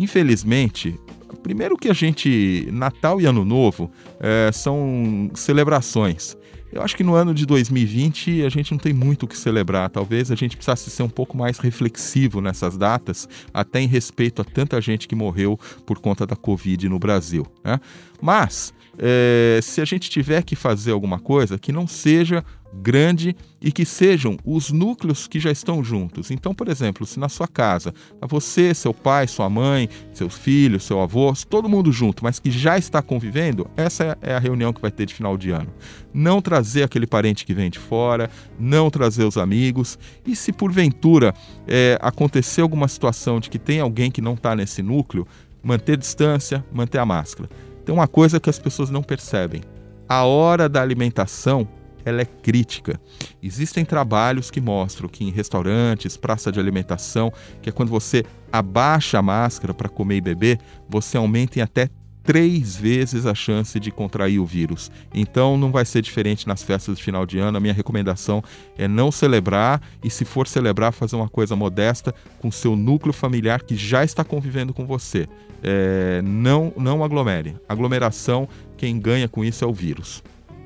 Infelizmente, 0.00 0.98
primeiro 1.42 1.76
que 1.76 1.90
a 1.90 1.92
gente, 1.92 2.66
Natal 2.72 3.20
e 3.20 3.26
Ano 3.26 3.44
Novo, 3.44 3.90
é, 4.18 4.50
são 4.50 5.30
celebrações. 5.34 6.38
Eu 6.72 6.80
acho 6.80 6.96
que 6.96 7.04
no 7.04 7.14
ano 7.14 7.34
de 7.34 7.44
2020 7.44 8.42
a 8.42 8.48
gente 8.48 8.72
não 8.72 8.78
tem 8.78 8.94
muito 8.94 9.24
o 9.24 9.28
que 9.28 9.36
celebrar. 9.36 9.90
Talvez 9.90 10.30
a 10.30 10.34
gente 10.34 10.56
precisasse 10.56 10.88
ser 10.88 11.02
um 11.02 11.08
pouco 11.08 11.36
mais 11.36 11.58
reflexivo 11.58 12.40
nessas 12.40 12.78
datas, 12.78 13.28
até 13.52 13.78
em 13.80 13.86
respeito 13.86 14.40
a 14.40 14.44
tanta 14.44 14.80
gente 14.80 15.06
que 15.06 15.14
morreu 15.14 15.58
por 15.84 15.98
conta 15.98 16.26
da 16.26 16.34
Covid 16.34 16.88
no 16.88 16.98
Brasil. 16.98 17.46
Né? 17.62 17.78
Mas, 18.22 18.72
é, 18.98 19.60
se 19.62 19.82
a 19.82 19.84
gente 19.84 20.08
tiver 20.08 20.42
que 20.44 20.56
fazer 20.56 20.92
alguma 20.92 21.18
coisa, 21.18 21.58
que 21.58 21.72
não 21.72 21.86
seja 21.86 22.42
grande 22.72 23.36
e 23.60 23.72
que 23.72 23.84
sejam 23.84 24.36
os 24.44 24.70
núcleos 24.70 25.26
que 25.26 25.40
já 25.40 25.50
estão 25.50 25.82
juntos. 25.82 26.30
Então, 26.30 26.54
por 26.54 26.68
exemplo, 26.68 27.04
se 27.04 27.18
na 27.18 27.28
sua 27.28 27.48
casa, 27.48 27.92
você, 28.22 28.72
seu 28.72 28.94
pai, 28.94 29.26
sua 29.26 29.50
mãe, 29.50 29.88
seus 30.12 30.36
filhos, 30.36 30.84
seu 30.84 31.00
avô, 31.00 31.32
todo 31.48 31.68
mundo 31.68 31.92
junto, 31.92 32.22
mas 32.22 32.38
que 32.38 32.50
já 32.50 32.78
está 32.78 33.02
convivendo, 33.02 33.68
essa 33.76 34.16
é 34.22 34.34
a 34.34 34.38
reunião 34.38 34.72
que 34.72 34.80
vai 34.80 34.90
ter 34.90 35.06
de 35.06 35.14
final 35.14 35.36
de 35.36 35.50
ano. 35.50 35.72
Não 36.12 36.40
trazer 36.40 36.82
aquele 36.82 37.06
parente 37.06 37.44
que 37.44 37.54
vem 37.54 37.70
de 37.70 37.78
fora, 37.78 38.30
não 38.58 38.90
trazer 38.90 39.24
os 39.24 39.36
amigos. 39.36 39.98
E 40.26 40.34
se 40.34 40.52
porventura 40.52 41.34
é, 41.66 41.98
acontecer 42.00 42.60
alguma 42.62 42.88
situação 42.88 43.40
de 43.40 43.50
que 43.50 43.58
tem 43.58 43.80
alguém 43.80 44.10
que 44.10 44.20
não 44.20 44.34
está 44.34 44.54
nesse 44.54 44.82
núcleo, 44.82 45.26
manter 45.62 45.96
distância, 45.96 46.64
manter 46.72 46.98
a 46.98 47.06
máscara. 47.06 47.48
Tem 47.84 47.94
uma 47.94 48.08
coisa 48.08 48.40
que 48.40 48.50
as 48.50 48.58
pessoas 48.58 48.90
não 48.90 49.02
percebem. 49.02 49.62
A 50.08 50.24
hora 50.24 50.68
da 50.68 50.82
alimentação 50.82 51.68
ela 52.04 52.22
é 52.22 52.24
crítica. 52.24 53.00
Existem 53.42 53.84
trabalhos 53.84 54.50
que 54.50 54.60
mostram 54.60 55.08
que 55.08 55.24
em 55.24 55.30
restaurantes, 55.30 56.16
praça 56.16 56.50
de 56.50 56.60
alimentação, 56.60 57.32
que 57.62 57.68
é 57.68 57.72
quando 57.72 57.90
você 57.90 58.24
abaixa 58.52 59.18
a 59.18 59.22
máscara 59.22 59.72
para 59.72 59.88
comer 59.88 60.16
e 60.16 60.20
beber, 60.20 60.58
você 60.88 61.16
aumenta 61.16 61.58
em 61.58 61.62
até 61.62 61.88
três 62.22 62.76
vezes 62.76 63.26
a 63.26 63.34
chance 63.34 63.78
de 63.80 63.90
contrair 63.90 64.38
o 64.38 64.46
vírus. 64.46 64.90
Então 65.12 65.56
não 65.56 65.72
vai 65.72 65.84
ser 65.84 66.02
diferente 66.02 66.46
nas 66.46 66.62
festas 66.62 66.96
de 66.96 67.02
final 67.02 67.26
de 67.26 67.38
ano. 67.38 67.56
A 67.56 67.60
minha 67.60 67.74
recomendação 67.74 68.42
é 68.76 68.86
não 68.86 69.10
celebrar 69.10 69.80
e, 70.02 70.10
se 70.10 70.24
for 70.24 70.46
celebrar, 70.46 70.92
fazer 70.92 71.16
uma 71.16 71.28
coisa 71.28 71.56
modesta 71.56 72.14
com 72.38 72.50
seu 72.50 72.76
núcleo 72.76 73.12
familiar 73.12 73.62
que 73.62 73.74
já 73.76 74.04
está 74.04 74.22
convivendo 74.22 74.72
com 74.72 74.86
você. 74.86 75.26
É, 75.62 76.22
não, 76.22 76.72
não 76.76 77.04
aglomere. 77.04 77.56
Aglomeração, 77.68 78.48
quem 78.76 78.98
ganha 78.98 79.28
com 79.28 79.44
isso 79.44 79.64
é 79.64 79.66
o 79.66 79.72
vírus. 79.72 80.22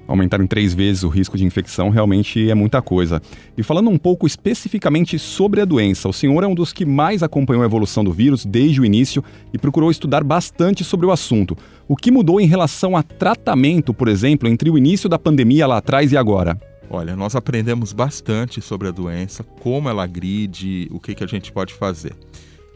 Aumentar 0.06 0.40
em 0.40 0.46
três 0.46 0.74
vezes 0.74 1.02
o 1.02 1.08
risco 1.08 1.36
de 1.36 1.44
infecção 1.44 1.88
realmente 1.88 2.50
é 2.50 2.54
muita 2.54 2.82
coisa. 2.82 3.22
E 3.56 3.62
falando 3.62 3.88
um 3.88 3.96
pouco 3.96 4.26
especificamente 4.26 5.18
sobre 5.18 5.62
a 5.62 5.64
doença, 5.64 6.08
o 6.08 6.12
senhor 6.12 6.44
é 6.44 6.46
um 6.46 6.54
dos 6.54 6.72
que 6.72 6.84
mais 6.84 7.22
acompanhou 7.22 7.62
a 7.62 7.66
evolução 7.66 8.04
do 8.04 8.12
vírus 8.12 8.44
desde 8.44 8.80
o 8.80 8.84
início 8.84 9.24
e 9.52 9.58
procurou 9.58 9.90
estudar 9.90 10.22
bastante 10.22 10.84
sobre 10.84 11.06
o 11.06 11.10
assunto. 11.10 11.56
O 11.88 11.96
que 11.96 12.10
mudou 12.10 12.40
em 12.40 12.46
relação 12.46 12.96
a 12.96 13.02
tratamento, 13.02 13.94
por 13.94 14.08
exemplo, 14.08 14.48
entre 14.48 14.68
o 14.68 14.76
início 14.76 15.08
da 15.08 15.18
pandemia 15.18 15.66
lá 15.66 15.78
atrás 15.78 16.12
e 16.12 16.16
agora? 16.16 16.60
Olha, 16.90 17.16
nós 17.16 17.34
aprendemos 17.34 17.92
bastante 17.92 18.60
sobre 18.60 18.88
a 18.88 18.90
doença, 18.90 19.42
como 19.42 19.88
ela 19.88 20.04
agride, 20.04 20.86
o 20.92 21.00
que, 21.00 21.14
que 21.14 21.24
a 21.24 21.26
gente 21.26 21.50
pode 21.50 21.72
fazer. 21.72 22.14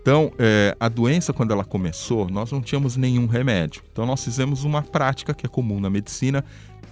Então, 0.00 0.32
é, 0.38 0.74
a 0.80 0.88
doença, 0.88 1.34
quando 1.34 1.52
ela 1.52 1.64
começou, 1.64 2.30
nós 2.30 2.50
não 2.50 2.62
tínhamos 2.62 2.96
nenhum 2.96 3.26
remédio. 3.26 3.82
Então, 3.92 4.06
nós 4.06 4.24
fizemos 4.24 4.64
uma 4.64 4.80
prática 4.80 5.34
que 5.34 5.44
é 5.44 5.48
comum 5.48 5.78
na 5.80 5.90
medicina, 5.90 6.42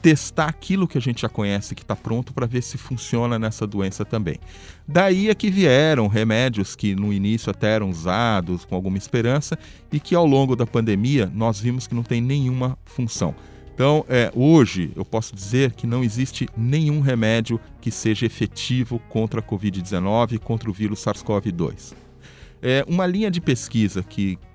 testar 0.06 0.46
aquilo 0.46 0.86
que 0.86 0.96
a 0.96 1.00
gente 1.00 1.22
já 1.22 1.28
conhece 1.28 1.75
que 1.75 1.82
está 1.82 1.96
pronto 1.96 2.32
para 2.32 2.46
ver 2.46 2.62
se 2.62 2.78
funciona 2.78 3.40
nessa 3.40 3.66
doença 3.66 4.04
também. 4.04 4.38
Daí 4.86 5.28
é 5.28 5.34
que 5.34 5.50
vieram 5.50 6.06
remédios 6.06 6.76
que 6.76 6.94
no 6.94 7.12
início 7.12 7.50
até 7.50 7.75
eram 7.75 7.90
usados 7.90 8.64
com 8.64 8.76
alguma 8.76 8.96
esperança 8.96 9.58
e 9.90 9.98
que 9.98 10.14
ao 10.14 10.25
longo 10.25 10.54
da 10.54 10.64
pandemia 10.64 11.28
nós 11.34 11.58
vimos 11.58 11.88
que 11.88 11.94
não 11.96 12.04
tem 12.04 12.20
nenhuma 12.20 12.78
função. 12.84 13.34
Então, 13.75 14.06
é, 14.08 14.30
hoje 14.32 14.92
eu 14.94 15.04
posso 15.04 15.34
dizer 15.34 15.72
que 15.72 15.88
não 15.88 16.04
existe 16.04 16.48
nenhum 16.56 17.00
remédio 17.00 17.60
que 17.80 17.90
seja 17.90 18.26
efetivo 18.26 19.00
contra 19.08 19.40
a 19.40 19.42
Covid-19 19.42 20.38
contra 20.38 20.70
o 20.70 20.72
vírus 20.72 21.00
SARS-CoV-2. 21.00 21.94
É, 22.62 22.84
uma 22.86 23.06
linha 23.06 23.30
de 23.30 23.40
pesquisa 23.40 24.04
que, 24.04 24.36
que 24.36 24.46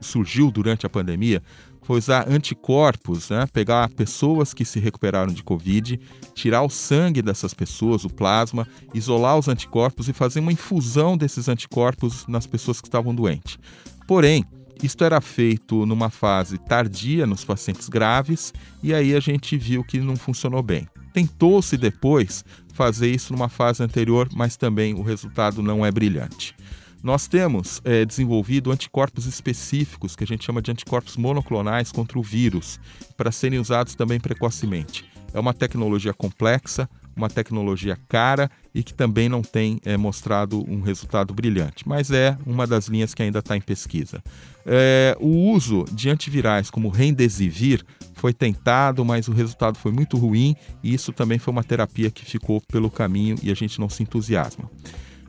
surgiu 0.00 0.50
durante 0.50 0.86
a 0.86 0.90
pandemia 0.90 1.42
foi 1.82 1.98
usar 1.98 2.28
anticorpos, 2.28 3.30
né? 3.30 3.46
pegar 3.52 3.88
pessoas 3.90 4.54
que 4.54 4.64
se 4.64 4.78
recuperaram 4.78 5.32
de 5.32 5.42
Covid, 5.42 5.98
tirar 6.34 6.62
o 6.62 6.70
sangue 6.70 7.20
dessas 7.20 7.52
pessoas, 7.52 8.04
o 8.04 8.08
plasma, 8.08 8.64
isolar 8.94 9.36
os 9.36 9.48
anticorpos 9.48 10.08
e 10.08 10.12
fazer 10.12 10.38
uma 10.38 10.52
infusão 10.52 11.16
desses 11.16 11.48
anticorpos 11.48 12.26
nas 12.28 12.46
pessoas 12.46 12.80
que 12.80 12.86
estavam 12.86 13.12
doentes. 13.12 13.58
Porém, 14.06 14.44
isto 14.82 15.04
era 15.04 15.20
feito 15.20 15.84
numa 15.84 16.10
fase 16.10 16.58
tardia 16.58 17.26
nos 17.26 17.44
pacientes 17.44 17.88
graves 17.88 18.54
e 18.82 18.94
aí 18.94 19.14
a 19.14 19.20
gente 19.20 19.56
viu 19.56 19.82
que 19.82 19.98
não 19.98 20.16
funcionou 20.16 20.62
bem. 20.62 20.86
Tentou-se 21.12 21.76
depois 21.76 22.44
fazer 22.72 23.10
isso 23.10 23.32
numa 23.32 23.48
fase 23.48 23.82
anterior, 23.82 24.28
mas 24.32 24.56
também 24.56 24.94
o 24.94 25.02
resultado 25.02 25.60
não 25.60 25.84
é 25.84 25.90
brilhante. 25.90 26.54
Nós 27.02 27.26
temos 27.26 27.80
é, 27.84 28.04
desenvolvido 28.04 28.70
anticorpos 28.70 29.24
específicos, 29.26 30.14
que 30.14 30.24
a 30.24 30.26
gente 30.26 30.44
chama 30.44 30.60
de 30.60 30.70
anticorpos 30.70 31.16
monoclonais 31.16 31.90
contra 31.90 32.18
o 32.18 32.22
vírus, 32.22 32.78
para 33.16 33.32
serem 33.32 33.58
usados 33.58 33.94
também 33.94 34.20
precocemente. 34.20 35.04
É 35.32 35.40
uma 35.40 35.54
tecnologia 35.54 36.12
complexa, 36.12 36.88
uma 37.16 37.28
tecnologia 37.28 37.98
cara 38.08 38.50
e 38.74 38.82
que 38.82 38.92
também 38.92 39.28
não 39.28 39.42
tem 39.42 39.80
é, 39.84 39.96
mostrado 39.96 40.64
um 40.68 40.80
resultado 40.80 41.32
brilhante, 41.32 41.88
mas 41.88 42.10
é 42.10 42.36
uma 42.46 42.66
das 42.66 42.86
linhas 42.86 43.14
que 43.14 43.22
ainda 43.22 43.38
está 43.38 43.56
em 43.56 43.60
pesquisa. 43.60 44.22
É, 44.66 45.16
o 45.20 45.52
uso 45.52 45.84
de 45.92 46.10
antivirais 46.10 46.70
como 46.70 46.88
Remdesivir 46.88 47.84
foi 48.14 48.32
tentado, 48.32 49.04
mas 49.04 49.28
o 49.28 49.32
resultado 49.32 49.78
foi 49.78 49.92
muito 49.92 50.16
ruim 50.16 50.54
e 50.82 50.92
isso 50.92 51.12
também 51.12 51.38
foi 51.38 51.52
uma 51.52 51.64
terapia 51.64 52.10
que 52.10 52.24
ficou 52.24 52.60
pelo 52.60 52.90
caminho 52.90 53.36
e 53.42 53.50
a 53.50 53.54
gente 53.54 53.80
não 53.80 53.88
se 53.88 54.02
entusiasma. 54.02 54.70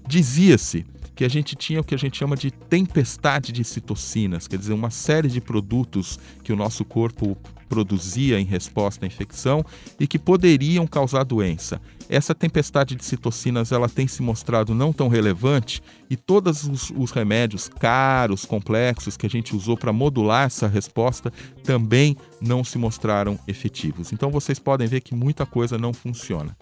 Dizia-se 0.07 0.85
que 1.15 1.25
a 1.25 1.29
gente 1.29 1.55
tinha 1.55 1.81
o 1.81 1.83
que 1.83 1.95
a 1.95 1.97
gente 1.97 2.17
chama 2.17 2.35
de 2.35 2.51
tempestade 2.51 3.51
de 3.51 3.63
citocinas, 3.63 4.47
quer 4.47 4.57
dizer, 4.57 4.73
uma 4.73 4.89
série 4.89 5.27
de 5.27 5.41
produtos 5.41 6.19
que 6.43 6.53
o 6.53 6.55
nosso 6.55 6.83
corpo 6.85 7.37
produzia 7.71 8.37
em 8.37 8.43
resposta 8.43 9.05
à 9.05 9.07
infecção 9.07 9.63
e 9.97 10.05
que 10.05 10.19
poderiam 10.19 10.85
causar 10.85 11.23
doença. 11.23 11.79
Essa 12.09 12.35
tempestade 12.35 12.95
de 12.95 13.05
citocinas 13.05 13.71
ela 13.71 13.87
tem 13.87 14.07
se 14.07 14.21
mostrado 14.21 14.75
não 14.75 14.91
tão 14.91 15.07
relevante 15.07 15.81
e 16.09 16.17
todos 16.17 16.65
os, 16.65 16.91
os 16.93 17.11
remédios 17.11 17.69
caros, 17.69 18.43
complexos 18.43 19.15
que 19.15 19.25
a 19.25 19.29
gente 19.29 19.55
usou 19.55 19.77
para 19.77 19.93
modular 19.93 20.47
essa 20.47 20.67
resposta 20.67 21.31
também 21.63 22.17
não 22.41 22.61
se 22.61 22.77
mostraram 22.77 23.39
efetivos. 23.47 24.11
Então 24.11 24.29
vocês 24.29 24.59
podem 24.59 24.85
ver 24.85 24.99
que 24.99 25.15
muita 25.15 25.45
coisa 25.45 25.77
não 25.77 25.93
funciona. 25.93 26.57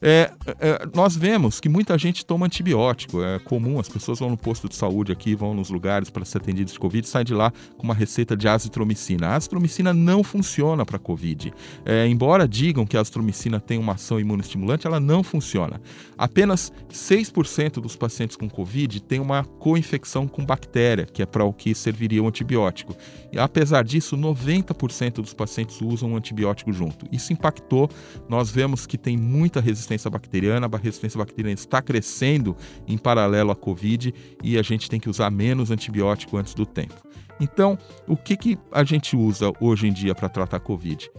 É, 0.00 0.30
é, 0.60 0.88
nós 0.94 1.16
vemos 1.16 1.60
que 1.60 1.68
muita 1.68 1.98
gente 1.98 2.24
toma 2.24 2.46
antibiótico. 2.46 3.22
É 3.22 3.38
comum, 3.40 3.80
as 3.80 3.88
pessoas 3.88 4.18
vão 4.18 4.30
no 4.30 4.36
posto 4.36 4.68
de 4.68 4.76
saúde 4.76 5.12
aqui, 5.12 5.34
vão 5.34 5.54
nos 5.54 5.70
lugares 5.70 6.10
para 6.10 6.24
ser 6.24 6.38
atendidos 6.38 6.72
de 6.72 6.78
Covid, 6.78 7.06
saem 7.06 7.24
de 7.24 7.34
lá 7.34 7.52
com 7.76 7.82
uma 7.82 7.94
receita 7.94 8.36
de 8.36 8.48
azitromicina. 8.48 9.28
A 9.28 9.36
azitromicina 9.36 9.92
não 9.92 10.22
funciona 10.22 10.84
para 10.84 10.98
Covid. 10.98 11.52
É, 11.84 12.06
embora 12.06 12.46
digam 12.46 12.86
que 12.86 12.96
a 12.96 13.00
azitromicina 13.00 13.60
tem 13.60 13.78
uma 13.78 13.94
ação 13.94 14.20
imunoestimulante, 14.20 14.86
ela 14.86 15.00
não 15.00 15.22
funciona. 15.22 15.80
Apenas 16.16 16.72
6% 16.90 17.80
dos 17.80 17.96
pacientes 17.96 18.36
com 18.36 18.48
Covid 18.48 19.00
têm 19.00 19.20
uma 19.20 19.44
co-infecção 19.44 20.26
com 20.28 20.44
bactéria, 20.44 21.06
que 21.06 21.22
é 21.22 21.26
para 21.26 21.44
o 21.44 21.52
que 21.52 21.74
serviria 21.74 22.22
o 22.22 22.28
antibiótico. 22.28 22.96
E 23.32 23.38
apesar 23.38 23.84
disso, 23.84 24.16
90% 24.16 25.14
dos 25.14 25.34
pacientes 25.34 25.80
usam 25.80 26.12
um 26.12 26.16
antibiótico 26.16 26.72
junto. 26.72 27.06
Isso 27.10 27.32
impactou. 27.32 27.90
Nós 28.28 28.50
vemos 28.50 28.86
que 28.86 28.96
tem 28.96 29.16
muita 29.16 29.60
resistência 29.60 29.87
resistência 29.88 30.10
bacteriana. 30.10 30.68
A 30.70 30.76
resistência 30.76 31.18
bacteriana 31.18 31.54
está 31.54 31.80
crescendo 31.80 32.56
em 32.86 32.98
paralelo 32.98 33.50
à 33.50 33.56
Covid 33.56 34.14
e 34.42 34.58
a 34.58 34.62
gente 34.62 34.88
tem 34.88 35.00
que 35.00 35.08
usar 35.08 35.30
menos 35.30 35.70
antibiótico 35.70 36.36
antes 36.36 36.54
do 36.54 36.66
tempo. 36.66 36.94
Então, 37.40 37.78
o 38.06 38.16
que, 38.16 38.36
que 38.36 38.58
a 38.72 38.84
gente 38.84 39.16
usa 39.16 39.52
hoje 39.60 39.86
em 39.86 39.92
dia 39.92 40.14
para 40.14 40.28
tratar 40.28 40.56
a 40.58 40.60
Covid? 40.60 41.10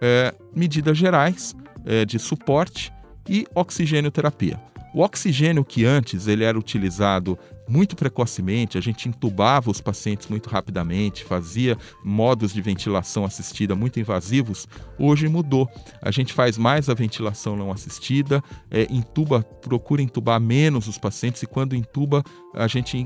É, 0.00 0.34
medidas 0.54 0.96
gerais 0.96 1.54
é, 1.84 2.04
de 2.04 2.18
suporte 2.18 2.92
e 3.28 3.46
oxigênio 3.54 4.10
terapia. 4.10 4.60
O 4.94 5.02
oxigênio 5.02 5.64
que 5.64 5.84
antes 5.84 6.28
ele 6.28 6.44
era 6.44 6.56
utilizado 6.56 7.36
muito 7.68 7.96
precocemente, 7.96 8.78
a 8.78 8.80
gente 8.80 9.08
intubava 9.08 9.68
os 9.68 9.80
pacientes 9.80 10.28
muito 10.28 10.48
rapidamente, 10.48 11.24
fazia 11.24 11.76
modos 12.04 12.52
de 12.52 12.62
ventilação 12.62 13.24
assistida 13.24 13.74
muito 13.74 13.98
invasivos, 13.98 14.68
hoje 14.96 15.26
mudou. 15.26 15.68
A 16.00 16.12
gente 16.12 16.32
faz 16.32 16.56
mais 16.56 16.88
a 16.88 16.94
ventilação 16.94 17.56
não 17.56 17.72
assistida, 17.72 18.40
é, 18.70 18.86
intuba, 18.88 19.42
procura 19.42 20.00
intubar 20.00 20.40
menos 20.40 20.86
os 20.86 20.96
pacientes 20.96 21.42
e 21.42 21.46
quando 21.46 21.74
intuba, 21.74 22.22
a 22.54 22.68
gente 22.68 23.04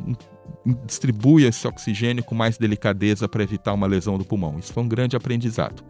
distribui 0.84 1.44
esse 1.44 1.66
oxigênio 1.66 2.22
com 2.22 2.34
mais 2.34 2.58
delicadeza 2.58 3.26
para 3.26 3.42
evitar 3.42 3.72
uma 3.72 3.86
lesão 3.86 4.18
do 4.18 4.26
pulmão. 4.26 4.58
Isso 4.58 4.74
foi 4.74 4.82
um 4.82 4.88
grande 4.88 5.16
aprendizado. 5.16 5.82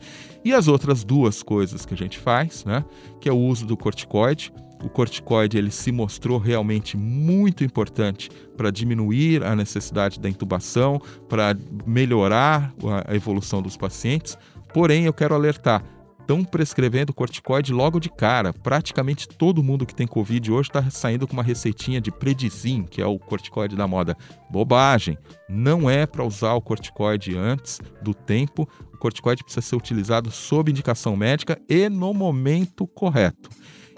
E 0.44 0.52
as 0.52 0.68
outras 0.68 1.02
duas 1.02 1.42
coisas 1.42 1.84
que 1.84 1.94
a 1.94 1.96
gente 1.96 2.18
faz, 2.18 2.64
né, 2.64 2.84
que 3.20 3.28
é 3.28 3.32
o 3.32 3.38
uso 3.38 3.66
do 3.66 3.76
corticoide, 3.76 4.52
o 4.82 4.88
corticoide 4.88 5.58
ele 5.58 5.70
se 5.70 5.90
mostrou 5.90 6.38
realmente 6.38 6.96
muito 6.96 7.64
importante 7.64 8.30
para 8.56 8.70
diminuir 8.70 9.42
a 9.42 9.54
necessidade 9.56 10.20
da 10.20 10.28
intubação, 10.28 11.00
para 11.28 11.56
melhorar 11.86 12.72
a 13.06 13.14
evolução 13.14 13.60
dos 13.60 13.76
pacientes. 13.76 14.38
Porém, 14.72 15.04
eu 15.04 15.12
quero 15.12 15.34
alertar, 15.34 15.82
estão 16.28 16.44
prescrevendo 16.44 17.14
corticoide 17.14 17.72
logo 17.72 17.98
de 17.98 18.10
cara. 18.10 18.52
Praticamente 18.52 19.26
todo 19.26 19.62
mundo 19.62 19.86
que 19.86 19.94
tem 19.94 20.06
Covid 20.06 20.52
hoje 20.52 20.68
está 20.68 20.90
saindo 20.90 21.26
com 21.26 21.32
uma 21.32 21.42
receitinha 21.42 22.02
de 22.02 22.10
Predizin, 22.10 22.82
que 22.82 23.00
é 23.00 23.06
o 23.06 23.18
corticoide 23.18 23.74
da 23.74 23.88
moda. 23.88 24.14
Bobagem! 24.50 25.16
Não 25.48 25.88
é 25.88 26.06
para 26.06 26.24
usar 26.24 26.52
o 26.52 26.60
corticoide 26.60 27.34
antes 27.34 27.80
do 28.02 28.12
tempo. 28.12 28.68
O 28.92 28.98
corticoide 28.98 29.42
precisa 29.42 29.66
ser 29.66 29.76
utilizado 29.76 30.30
sob 30.30 30.70
indicação 30.70 31.16
médica 31.16 31.58
e 31.66 31.88
no 31.88 32.12
momento 32.12 32.86
correto. 32.86 33.48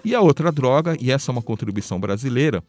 E 0.04 0.14
a 0.14 0.20
outra 0.20 0.50
droga, 0.50 0.96
e 1.00 1.10
essa 1.10 1.30
é 1.30 1.32
uma 1.32 1.42
contribuição 1.42 2.00
brasileira, 2.00 2.62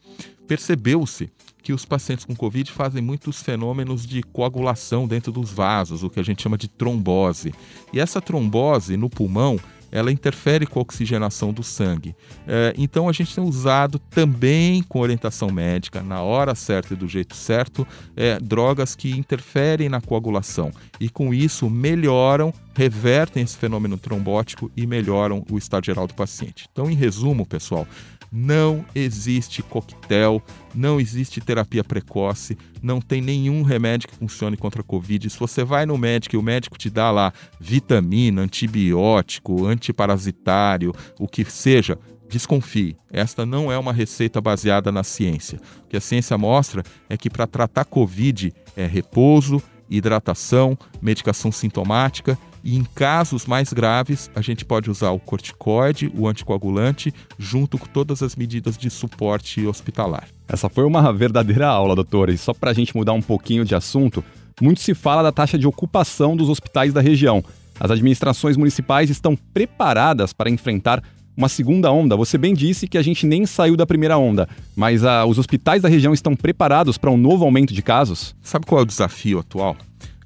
percebeu-se 0.46 1.30
que 1.62 1.72
os 1.72 1.84
pacientes 1.84 2.24
com 2.24 2.34
Covid 2.34 2.70
fazem 2.72 3.00
muitos 3.00 3.40
fenômenos 3.40 4.04
de 4.04 4.22
coagulação 4.22 5.06
dentro 5.06 5.30
dos 5.30 5.50
vasos, 5.50 6.02
o 6.02 6.10
que 6.10 6.20
a 6.20 6.22
gente 6.22 6.42
chama 6.42 6.58
de 6.58 6.68
trombose. 6.68 7.54
E 7.92 8.00
essa 8.00 8.20
trombose 8.20 8.96
no 8.96 9.08
pulmão 9.08 9.58
ela 9.92 10.10
interfere 10.10 10.66
com 10.66 10.78
a 10.78 10.82
oxigenação 10.82 11.52
do 11.52 11.62
sangue. 11.62 12.16
É, 12.48 12.72
então 12.76 13.08
a 13.08 13.12
gente 13.12 13.34
tem 13.34 13.44
usado 13.44 13.98
também 13.98 14.82
com 14.82 14.98
orientação 14.98 15.50
médica, 15.50 16.02
na 16.02 16.22
hora 16.22 16.54
certa 16.54 16.94
e 16.94 16.96
do 16.96 17.06
jeito 17.06 17.36
certo, 17.36 17.86
é, 18.16 18.38
drogas 18.40 18.96
que 18.96 19.10
interferem 19.10 19.90
na 19.90 20.00
coagulação 20.00 20.72
e 20.98 21.08
com 21.08 21.34
isso 21.34 21.68
melhoram, 21.68 22.52
revertem 22.74 23.42
esse 23.42 23.56
fenômeno 23.56 23.98
trombótico 23.98 24.70
e 24.76 24.86
melhoram 24.86 25.44
o 25.50 25.58
estado 25.58 25.84
geral 25.84 26.06
do 26.06 26.14
paciente. 26.14 26.66
Então, 26.72 26.90
em 26.90 26.94
resumo, 26.94 27.44
pessoal, 27.44 27.86
não 28.32 28.84
existe 28.94 29.62
coquetel, 29.62 30.42
não 30.74 30.98
existe 30.98 31.40
terapia 31.40 31.84
precoce, 31.84 32.56
não 32.82 32.98
tem 32.98 33.20
nenhum 33.20 33.62
remédio 33.62 34.08
que 34.08 34.16
funcione 34.16 34.56
contra 34.56 34.80
a 34.80 34.84
Covid. 34.84 35.28
Se 35.28 35.38
você 35.38 35.62
vai 35.62 35.84
no 35.84 35.98
médico 35.98 36.34
e 36.34 36.38
o 36.38 36.42
médico 36.42 36.78
te 36.78 36.88
dá 36.88 37.10
lá 37.10 37.32
vitamina, 37.60 38.40
antibiótico, 38.40 39.66
antiparasitário, 39.66 40.94
o 41.20 41.28
que 41.28 41.44
seja, 41.44 41.98
desconfie. 42.28 42.96
Esta 43.10 43.44
não 43.44 43.70
é 43.70 43.76
uma 43.76 43.92
receita 43.92 44.40
baseada 44.40 44.90
na 44.90 45.04
ciência. 45.04 45.60
O 45.84 45.88
que 45.88 45.96
a 45.98 46.00
ciência 46.00 46.38
mostra 46.38 46.82
é 47.10 47.16
que 47.18 47.28
para 47.28 47.46
tratar 47.46 47.84
Covid 47.84 48.52
é 48.74 48.86
repouso, 48.86 49.62
hidratação, 49.90 50.78
medicação 51.02 51.52
sintomática 51.52 52.38
e 52.64 52.76
em 52.76 52.84
casos 52.84 53.46
mais 53.46 53.72
graves, 53.72 54.30
a 54.34 54.40
gente 54.40 54.64
pode 54.64 54.90
usar 54.90 55.10
o 55.10 55.18
corticoide, 55.18 56.12
o 56.16 56.28
anticoagulante, 56.28 57.12
junto 57.38 57.78
com 57.78 57.86
todas 57.86 58.22
as 58.22 58.36
medidas 58.36 58.78
de 58.78 58.88
suporte 58.88 59.66
hospitalar. 59.66 60.28
Essa 60.48 60.68
foi 60.68 60.84
uma 60.84 61.12
verdadeira 61.12 61.66
aula, 61.66 61.94
doutora. 61.94 62.32
E 62.32 62.38
só 62.38 62.54
para 62.54 62.70
a 62.70 62.74
gente 62.74 62.96
mudar 62.96 63.12
um 63.12 63.22
pouquinho 63.22 63.64
de 63.64 63.74
assunto, 63.74 64.22
muito 64.60 64.80
se 64.80 64.94
fala 64.94 65.22
da 65.22 65.32
taxa 65.32 65.58
de 65.58 65.66
ocupação 65.66 66.36
dos 66.36 66.48
hospitais 66.48 66.92
da 66.92 67.00
região. 67.00 67.42
As 67.80 67.90
administrações 67.90 68.56
municipais 68.56 69.10
estão 69.10 69.34
preparadas 69.34 70.32
para 70.32 70.50
enfrentar 70.50 71.02
uma 71.36 71.48
segunda 71.48 71.90
onda. 71.90 72.16
Você 72.16 72.36
bem 72.36 72.54
disse 72.54 72.86
que 72.86 72.98
a 72.98 73.02
gente 73.02 73.26
nem 73.26 73.46
saiu 73.46 73.76
da 73.76 73.86
primeira 73.86 74.18
onda, 74.18 74.48
mas 74.76 75.04
ah, 75.04 75.24
os 75.24 75.38
hospitais 75.38 75.82
da 75.82 75.88
região 75.88 76.12
estão 76.12 76.36
preparados 76.36 76.98
para 76.98 77.10
um 77.10 77.16
novo 77.16 77.44
aumento 77.44 77.72
de 77.72 77.82
casos? 77.82 78.36
Sabe 78.42 78.66
qual 78.66 78.80
é 78.80 78.82
o 78.82 78.86
desafio 78.86 79.38
atual? 79.38 79.76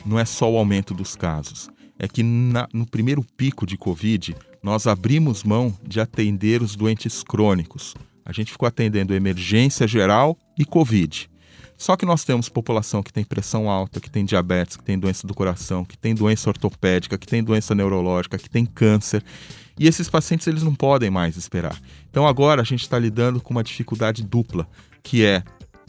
Não 0.05 0.19
é 0.19 0.25
só 0.25 0.51
o 0.51 0.57
aumento 0.57 0.93
dos 0.93 1.17
casos, 1.17 1.69
é 1.99 2.07
que 2.09 2.23
na, 2.23 2.69
no 2.73 2.87
primeiro 2.87 3.23
pico 3.37 3.67
de 3.67 3.77
Covid, 3.77 4.37
nós 4.63 4.87
abrimos 4.87 5.45
mão 5.45 5.77
de 5.83 6.01
atender 6.01 6.63
os 6.63 6.77
doentes 6.77 7.23
crônicos. 7.23 7.95
A 8.25 8.33
gente 8.33 8.53
ficou 8.53 8.67
atendendo 8.67 9.15
emergência 9.15 9.87
geral 9.87 10.37
e 10.59 10.65
Covid. 10.65 11.31
Só 11.77 11.95
que 11.95 12.07
nós 12.07 12.25
temos 12.25 12.49
população 12.49 13.03
que 13.03 13.13
tem 13.13 13.23
pressão 13.23 13.69
alta, 13.71 14.01
que 14.01 14.11
tem 14.11 14.25
diabetes, 14.25 14.77
que 14.77 14.85
tem 14.85 14.99
doença 14.99 15.27
do 15.27 15.35
coração, 15.35 15.85
que 15.85 15.97
tem 15.97 16.15
doença 16.15 16.49
ortopédica, 16.49 17.19
que 17.19 17.27
tem 17.27 17.45
doença 17.45 17.75
neurológica, 17.75 18.39
que 18.39 18.49
tem 18.49 18.65
câncer. 18.65 19.23
E 19.79 19.87
esses 19.87 20.09
pacientes 20.09 20.47
eles 20.47 20.63
não 20.63 20.75
podem 20.75 21.11
mais 21.11 21.37
esperar. 21.37 21.79
Então 22.11 22.27
agora 22.27 22.63
a 22.63 22.65
gente 22.65 22.83
está 22.83 22.99
lidando 22.99 23.41
com 23.41 23.53
uma 23.53 23.63
dificuldade 23.63 24.25
dupla, 24.25 24.67
que 25.03 25.23
é 25.23 25.45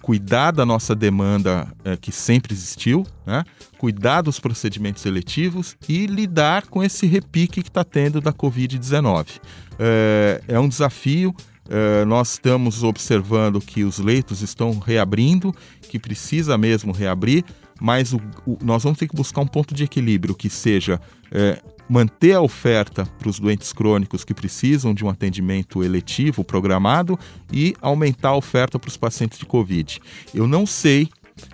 cuidar 0.07 0.51
da 0.51 0.65
nossa 0.65 0.95
demanda 0.95 1.67
é, 1.83 1.97
que 1.97 2.13
sempre 2.13 2.53
existiu, 2.53 3.05
né? 3.25 3.43
cuidar 3.77 4.21
dos 4.21 4.39
procedimentos 4.39 5.01
seletivos 5.01 5.75
e 5.85 6.05
lidar 6.05 6.67
com 6.67 6.81
esse 6.81 7.05
repique 7.05 7.61
que 7.61 7.67
está 7.67 7.83
tendo 7.83 8.21
da 8.21 8.31
Covid-19. 8.31 9.41
É, 9.77 10.41
é, 10.47 10.57
um 10.57 10.69
desafio. 10.69 11.35
É, 11.69 12.05
nós 12.05 12.31
estamos 12.31 12.83
observando 12.83 13.59
que 13.59 13.83
os 13.83 13.99
leitos 13.99 14.41
estão 14.41 14.79
reabrindo, 14.79 15.53
que 15.89 15.99
precisa 15.99 16.57
mesmo 16.57 16.93
reabrir, 16.93 17.43
mas 17.79 18.13
o, 18.13 18.21
o, 18.45 18.57
nós 18.61 18.83
vamos 18.83 18.97
ter 18.97 19.07
que 19.07 19.15
buscar 19.15 19.41
um 19.41 19.47
ponto 19.47 19.73
de 19.73 19.83
equilíbrio 19.83 20.35
que 20.35 20.49
seja 20.49 20.99
é, 21.31 21.61
manter 21.89 22.33
a 22.33 22.41
oferta 22.41 23.05
para 23.17 23.29
os 23.29 23.39
doentes 23.39 23.71
crônicos 23.71 24.23
que 24.23 24.33
precisam 24.33 24.93
de 24.93 25.05
um 25.05 25.09
atendimento 25.09 25.83
eletivo 25.83 26.43
programado 26.43 27.17
e 27.51 27.75
aumentar 27.81 28.29
a 28.29 28.35
oferta 28.35 28.77
para 28.77 28.89
os 28.89 28.97
pacientes 28.97 29.39
de 29.39 29.45
Covid. 29.45 29.99
Eu 30.33 30.47
não 30.47 30.65
sei 30.65 31.09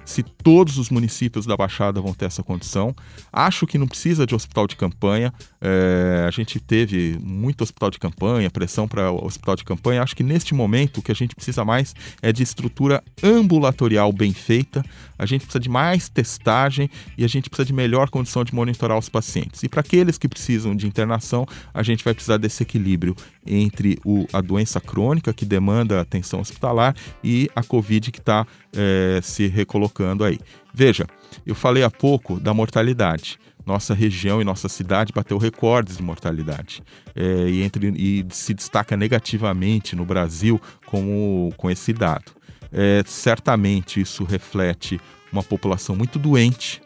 se 0.05 0.23
todos 0.23 0.77
os 0.77 0.89
municípios 0.89 1.45
da 1.45 1.57
Baixada 1.57 2.01
vão 2.01 2.13
ter 2.13 2.25
essa 2.25 2.43
condição. 2.43 2.95
Acho 3.31 3.67
que 3.67 3.77
não 3.77 3.87
precisa 3.87 4.25
de 4.25 4.35
hospital 4.35 4.67
de 4.67 4.75
campanha. 4.75 5.33
É, 5.65 6.25
a 6.27 6.29
gente 6.29 6.59
teve 6.59 7.17
muito 7.23 7.61
hospital 7.61 7.89
de 7.89 7.97
campanha, 7.97 8.51
pressão 8.51 8.85
para 8.85 9.09
hospital 9.09 9.55
de 9.55 9.63
campanha. 9.63 10.03
Acho 10.03 10.13
que 10.13 10.23
neste 10.23 10.53
momento 10.53 10.97
o 10.97 11.01
que 11.01 11.11
a 11.11 11.15
gente 11.15 11.33
precisa 11.33 11.63
mais 11.63 11.95
é 12.21 12.33
de 12.33 12.43
estrutura 12.43 13.01
ambulatorial 13.23 14.11
bem 14.11 14.33
feita. 14.33 14.83
A 15.17 15.25
gente 15.25 15.45
precisa 15.45 15.61
de 15.61 15.69
mais 15.69 16.09
testagem 16.09 16.89
e 17.17 17.23
a 17.23 17.29
gente 17.29 17.49
precisa 17.49 17.65
de 17.65 17.71
melhor 17.71 18.09
condição 18.09 18.43
de 18.43 18.53
monitorar 18.53 18.97
os 18.97 19.07
pacientes. 19.07 19.63
E 19.63 19.69
para 19.69 19.79
aqueles 19.79 20.17
que 20.17 20.27
precisam 20.27 20.75
de 20.75 20.85
internação, 20.85 21.47
a 21.73 21.81
gente 21.81 22.03
vai 22.03 22.13
precisar 22.13 22.35
desse 22.35 22.61
equilíbrio 22.63 23.15
entre 23.47 23.97
o, 24.03 24.27
a 24.33 24.41
doença 24.41 24.81
crônica 24.81 25.31
que 25.31 25.45
demanda 25.45 26.01
atenção 26.01 26.41
hospitalar 26.41 26.93
e 27.23 27.49
a 27.55 27.63
Covid 27.63 28.11
que 28.11 28.19
está 28.19 28.45
é, 28.75 29.21
se 29.23 29.47
recolocando 29.47 30.25
aí. 30.25 30.39
Veja, 30.73 31.05
eu 31.45 31.55
falei 31.55 31.83
há 31.83 31.89
pouco 31.89 32.37
da 32.39 32.53
mortalidade. 32.53 33.39
Nossa 33.65 33.93
região 33.93 34.41
e 34.41 34.43
nossa 34.43 34.67
cidade 34.67 35.13
bateu 35.13 35.37
recordes 35.37 35.97
de 35.97 36.03
mortalidade 36.03 36.83
é, 37.15 37.49
e, 37.49 37.61
entre, 37.61 37.87
e 37.95 38.25
se 38.29 38.53
destaca 38.53 38.97
negativamente 38.97 39.95
no 39.95 40.05
Brasil 40.05 40.59
com, 40.85 41.47
o, 41.47 41.53
com 41.55 41.71
esse 41.71 41.93
dado. 41.93 42.31
É, 42.71 43.03
certamente 43.05 44.01
isso 44.01 44.23
reflete 44.23 44.99
uma 45.31 45.43
população 45.43 45.95
muito 45.95 46.19
doente, 46.19 46.81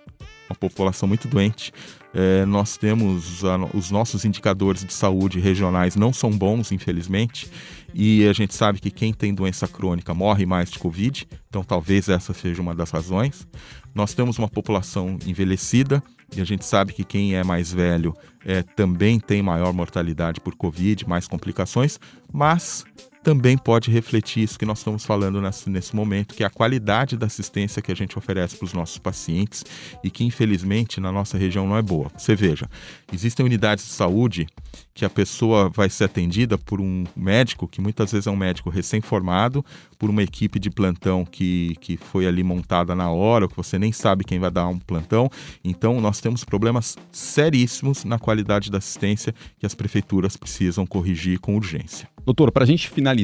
uma 0.50 0.56
população 0.56 1.08
muito 1.08 1.28
doente. 1.28 1.72
É, 2.14 2.46
nós 2.46 2.78
temos 2.78 3.44
a, 3.44 3.58
os 3.76 3.92
nossos 3.92 4.26
indicadores 4.26 4.84
de 4.84 4.94
saúde 4.94 5.40
regionais 5.40 5.96
não 5.96 6.14
são 6.14 6.32
bons, 6.32 6.72
infelizmente, 6.72 7.50
e 7.94 8.28
a 8.28 8.34
gente 8.34 8.54
sabe 8.54 8.80
que 8.80 8.92
quem 8.92 9.14
tem 9.14 9.34
doença 9.34 9.68
crônica 9.68 10.14
morre 10.14 10.46
mais 10.46 10.70
de 10.70 10.78
Covid, 10.80 11.28
então 11.50 11.64
talvez 11.64 12.10
essa 12.10 12.34
seja 12.34 12.62
uma 12.62 12.76
das 12.76 12.92
razões. 12.92 13.48
Nós 13.96 14.14
temos 14.14 14.38
uma 14.38 14.48
população 14.48 15.18
envelhecida 15.26 16.04
e 16.36 16.42
a 16.42 16.46
gente 16.46 16.66
sabe 16.66 16.94
que 16.94 17.04
quem 17.04 17.36
é 17.36 17.44
mais 17.44 17.72
velho 17.72 18.14
é, 18.46 18.62
também 18.62 19.20
tem 19.20 19.42
maior 19.42 19.74
mortalidade 19.74 20.42
por 20.42 20.56
Covid, 20.56 21.08
mais 21.08 21.28
complicações, 21.28 22.00
mas 22.32 22.86
também 23.28 23.58
pode 23.58 23.92
refletir 23.92 24.44
isso 24.44 24.58
que 24.58 24.66
nós 24.66 24.78
estamos 24.78 25.06
falando 25.06 25.42
nesse, 25.42 25.70
nesse 25.70 25.94
momento, 25.94 26.34
que 26.34 26.44
é 26.44 26.46
a 26.46 26.50
qualidade 26.50 27.18
da 27.18 27.26
assistência 27.26 27.82
que 27.82 27.92
a 27.92 27.96
gente 27.96 28.18
oferece 28.18 28.56
para 28.56 28.64
os 28.64 28.72
nossos 28.72 28.98
pacientes 28.98 29.66
e 30.02 30.10
que, 30.10 30.24
infelizmente, 30.24 31.02
na 31.02 31.12
nossa 31.12 31.38
região 31.38 31.68
não 31.68 31.76
é 31.76 31.82
boa. 31.82 32.10
Você 32.18 32.34
veja, 32.38 32.70
existem 33.12 33.46
unidades 33.46 33.84
de 33.84 33.92
saúde 33.92 34.48
que 34.94 35.04
a 35.04 35.10
pessoa 35.10 35.70
vai 35.70 35.90
ser 35.90 36.06
atendida 36.06 36.58
por 36.58 36.80
um 36.80 37.04
médico, 37.18 37.68
que 37.68 37.82
muitas 37.82 38.14
vezes 38.14 38.28
é 38.28 38.32
um 38.32 38.36
médico 38.38 38.70
recém-formado, 38.70 39.64
por 40.00 40.10
uma 40.10 40.24
equipe 40.24 40.58
de 40.58 40.70
plantão 40.70 41.26
que, 41.26 41.76
que 41.82 41.98
foi 41.98 42.28
ali 42.28 42.44
montada 42.44 42.96
na 42.96 43.12
hora, 43.12 43.48
que 43.48 43.58
você 43.58 43.78
nem 43.78 43.92
sabe 43.92 44.24
quem 44.24 44.40
vai 44.40 44.52
dar 44.52 44.68
um 44.68 44.80
plantão. 44.80 45.30
Então, 45.64 46.00
nós 46.00 46.22
temos 46.22 46.46
problemas 46.46 46.96
seríssimos 47.12 48.06
na 48.06 48.18
qualidade 48.18 48.72
da 48.72 48.78
assistência 48.78 49.34
que 49.60 49.66
as 49.66 49.76
prefeituras 49.76 50.38
precisam 50.38 50.86
corrigir 50.86 51.40
com 51.40 51.56
urgência. 51.58 52.08
Doutor, 52.26 52.52
para 52.52 52.64
a 52.64 52.68
gente 52.68 52.90
finalizar, 52.90 53.17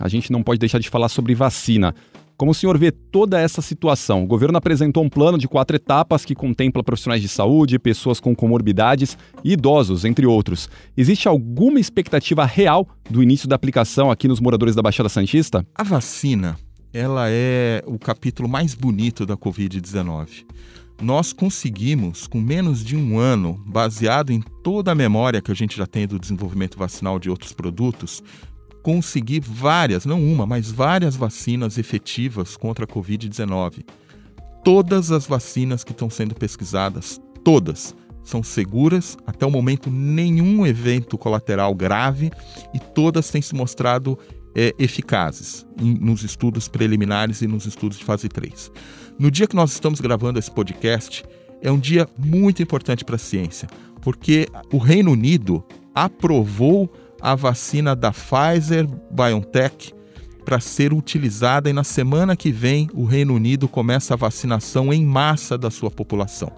a 0.00 0.08
gente 0.08 0.30
não 0.30 0.42
pode 0.42 0.58
deixar 0.58 0.78
de 0.78 0.88
falar 0.88 1.08
sobre 1.08 1.34
vacina. 1.34 1.94
Como 2.36 2.50
o 2.50 2.54
senhor 2.54 2.76
vê 2.76 2.90
toda 2.90 3.38
essa 3.40 3.62
situação? 3.62 4.24
O 4.24 4.26
governo 4.26 4.58
apresentou 4.58 5.04
um 5.04 5.08
plano 5.08 5.38
de 5.38 5.46
quatro 5.46 5.76
etapas 5.76 6.24
que 6.24 6.34
contempla 6.34 6.82
profissionais 6.82 7.22
de 7.22 7.28
saúde, 7.28 7.78
pessoas 7.78 8.18
com 8.18 8.34
comorbidades 8.34 9.16
e 9.44 9.52
idosos, 9.52 10.04
entre 10.04 10.26
outros. 10.26 10.68
Existe 10.96 11.28
alguma 11.28 11.78
expectativa 11.78 12.44
real 12.44 12.88
do 13.08 13.22
início 13.22 13.48
da 13.48 13.54
aplicação 13.54 14.10
aqui 14.10 14.26
nos 14.26 14.40
moradores 14.40 14.74
da 14.74 14.82
Baixada 14.82 15.08
Santista? 15.08 15.64
A 15.74 15.84
vacina, 15.84 16.56
ela 16.92 17.26
é 17.28 17.82
o 17.86 17.98
capítulo 17.98 18.48
mais 18.48 18.74
bonito 18.74 19.24
da 19.24 19.36
Covid-19 19.36 20.44
nós 21.02 21.32
conseguimos, 21.32 22.28
com 22.28 22.40
menos 22.40 22.84
de 22.84 22.96
um 22.96 23.18
ano, 23.18 23.60
baseado 23.66 24.30
em 24.30 24.40
toda 24.62 24.92
a 24.92 24.94
memória 24.94 25.42
que 25.42 25.50
a 25.50 25.54
gente 25.54 25.76
já 25.76 25.84
tem 25.84 26.06
do 26.06 26.18
desenvolvimento 26.18 26.78
vacinal 26.78 27.18
de 27.18 27.28
outros 27.28 27.52
produtos, 27.52 28.22
conseguir 28.82 29.40
várias, 29.40 30.04
não 30.04 30.22
uma, 30.22 30.44
mas 30.44 30.70
várias 30.70 31.16
vacinas 31.16 31.78
efetivas 31.78 32.56
contra 32.56 32.84
a 32.84 32.88
Covid-19. 32.88 33.84
Todas 34.64 35.10
as 35.10 35.26
vacinas 35.26 35.84
que 35.84 35.92
estão 35.92 36.10
sendo 36.10 36.34
pesquisadas, 36.34 37.20
todas, 37.44 37.94
são 38.24 38.42
seguras, 38.42 39.16
até 39.26 39.44
o 39.44 39.50
momento 39.50 39.90
nenhum 39.90 40.64
evento 40.66 41.18
colateral 41.18 41.74
grave 41.74 42.30
e 42.72 42.78
todas 42.78 43.30
têm 43.30 43.42
se 43.42 43.54
mostrado 43.54 44.18
é, 44.54 44.72
eficazes 44.78 45.66
em, 45.80 45.94
nos 45.94 46.22
estudos 46.22 46.68
preliminares 46.68 47.42
e 47.42 47.46
nos 47.46 47.66
estudos 47.66 47.98
de 47.98 48.04
fase 48.04 48.28
3. 48.28 48.70
No 49.18 49.30
dia 49.30 49.46
que 49.46 49.56
nós 49.56 49.72
estamos 49.72 50.00
gravando 50.00 50.38
esse 50.38 50.50
podcast, 50.50 51.24
é 51.60 51.70
um 51.70 51.78
dia 51.78 52.08
muito 52.16 52.62
importante 52.62 53.04
para 53.04 53.16
a 53.16 53.18
ciência, 53.18 53.68
porque 54.00 54.46
o 54.72 54.78
Reino 54.78 55.12
Unido 55.12 55.64
aprovou 55.94 56.92
a 57.22 57.36
vacina 57.36 57.94
da 57.94 58.10
Pfizer 58.10 58.86
BioNTech 59.10 59.94
para 60.44 60.60
ser 60.60 60.92
utilizada 60.92 61.70
e 61.70 61.72
na 61.72 61.84
semana 61.84 62.36
que 62.36 62.50
vem 62.50 62.88
o 62.94 63.04
Reino 63.04 63.34
Unido 63.34 63.68
começa 63.68 64.14
a 64.14 64.16
vacinação 64.16 64.92
em 64.92 65.04
massa 65.04 65.56
da 65.56 65.70
sua 65.70 65.90
população. 65.90 66.52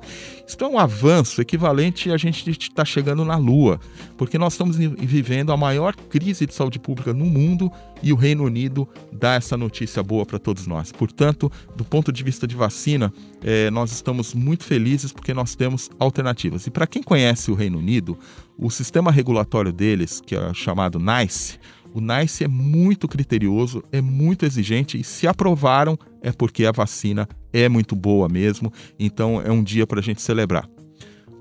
Isso 0.47 0.62
é 0.62 0.66
um 0.66 0.79
avanço 0.79 1.40
equivalente 1.40 2.11
a 2.11 2.16
gente 2.18 2.51
estar 2.51 2.75
tá 2.75 2.85
chegando 2.85 3.25
na 3.25 3.37
Lua, 3.37 3.81
porque 4.16 4.37
nós 4.37 4.53
estamos 4.53 4.77
vivendo 4.77 5.53
a 5.53 5.57
maior 5.57 5.97
crise 5.97 6.47
de 6.47 6.53
saúde 6.53 6.79
pública 6.79 7.14
no 7.14 7.25
mundo 7.25 7.73
e 8.03 8.12
o 8.12 8.16
Reino 8.16 8.44
Unido 8.44 8.87
dá 9.11 9.35
essa 9.35 9.57
notícia 9.57 10.03
boa 10.03 10.27
para 10.27 10.38
todos 10.38 10.66
nós. 10.66 10.92
Portanto, 10.92 11.51
do 11.75 11.85
ponto 11.85 12.12
de 12.12 12.23
vista 12.23 12.47
de 12.47 12.55
vacina, 12.55 13.12
eh, 13.42 13.70
nós 13.70 13.90
estamos 13.92 14.35
muito 14.35 14.64
felizes 14.64 15.12
porque 15.12 15.33
nós 15.33 15.55
temos 15.55 15.90
alternativas. 15.99 16.66
E 16.66 16.70
para 16.70 16.87
quem 16.87 17.03
conhece 17.03 17.51
o 17.51 17.55
Reino 17.55 17.79
Unido, 17.79 18.18
o 18.59 18.70
sistema 18.70 19.11
regulatório 19.11 19.73
deles, 19.73 20.20
que 20.20 20.37
é 20.37 20.53
chamado 20.53 20.99
NICE, 20.99 21.59
o 21.94 22.00
NICE 22.00 22.42
é 22.42 22.48
muito 22.48 23.07
criterioso, 23.07 23.85
é 23.92 24.00
muito 24.00 24.44
exigente 24.44 25.00
e 25.00 25.04
se 25.04 25.28
aprovaram 25.28 25.96
é 26.20 26.33
porque 26.33 26.66
a 26.66 26.72
vacina 26.72 27.28
é 27.52 27.68
muito 27.68 27.94
boa 27.94 28.28
mesmo, 28.28 28.72
então 28.98 29.40
é 29.40 29.52
um 29.52 29.62
dia 29.62 29.87
para 29.87 30.00
a 30.00 30.02
gente 30.02 30.20
celebrar. 30.20 30.68